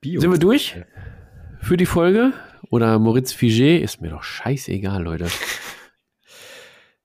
[0.00, 0.20] Bio.
[0.20, 0.80] sind wir durch
[1.60, 2.32] für die Folge?
[2.70, 3.78] Oder Moritz Figé?
[3.78, 5.28] Ist mir doch scheißegal, Leute.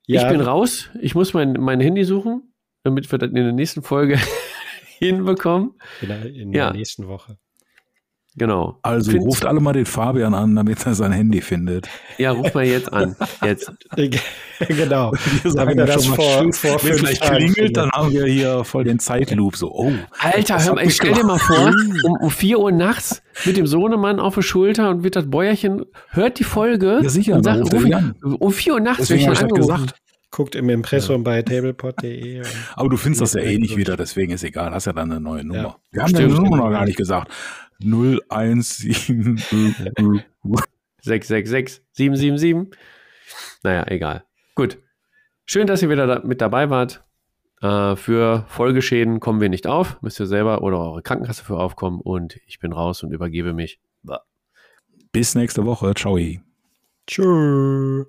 [0.09, 0.89] Ja, Ich bin raus.
[1.01, 4.17] Ich muss mein, mein Handy suchen, damit wir das in der nächsten Folge
[4.99, 5.73] hinbekommen.
[6.01, 6.67] in der, in Ja.
[6.69, 7.37] der nächsten Woche.
[8.39, 8.77] Genau.
[8.83, 11.87] Also Find's- ruft alle mal den Fabian an, damit er sein Handy findet.
[12.19, 13.15] Ja, ruf mal jetzt an.
[13.43, 13.71] Jetzt.
[14.67, 15.11] genau.
[15.43, 16.17] Wir Damit er das vor,
[16.53, 19.55] vor Wenn fünf gleich Tagen klingelt, dann haben wir hier voll den Zeitloop.
[19.55, 19.91] So, oh.
[20.19, 21.73] Alter, hör mal, ich stell dir mal vor,
[22.05, 25.85] um, um 4 Uhr nachts mit dem Sohnemann auf der Schulter und wird das Bäuerchen,
[26.09, 28.15] hört die Folge Ja, sicher, und sagt, ruft ruf ich, an.
[28.21, 29.55] um 4 Uhr nachts habe ich angerufen.
[29.55, 29.95] gesagt.
[30.29, 32.39] Guckt im Impressum bei tablepod.de.
[32.39, 34.71] und- Aber du findest das ja eh Ja, nicht wieder, deswegen ist egal.
[34.73, 35.59] Hast ja dann eine neue Nummer.
[35.59, 35.75] Ja.
[35.91, 36.31] Wir haben Stimmt.
[36.33, 37.31] deine Nummer noch gar nicht gesagt.
[37.79, 40.23] 017.
[41.01, 42.77] 666 777.
[43.63, 44.23] Naja, egal.
[44.55, 44.79] Gut.
[45.45, 47.03] Schön, dass ihr wieder da, mit dabei wart.
[47.61, 50.01] Äh, für Folgeschäden kommen wir nicht auf.
[50.01, 52.01] Müsst ihr selber oder eure Krankenkasse für aufkommen.
[52.01, 53.79] Und ich bin raus und übergebe mich.
[55.11, 55.93] Bis nächste Woche.
[55.95, 56.19] Ciao.
[57.07, 58.07] Tschüss.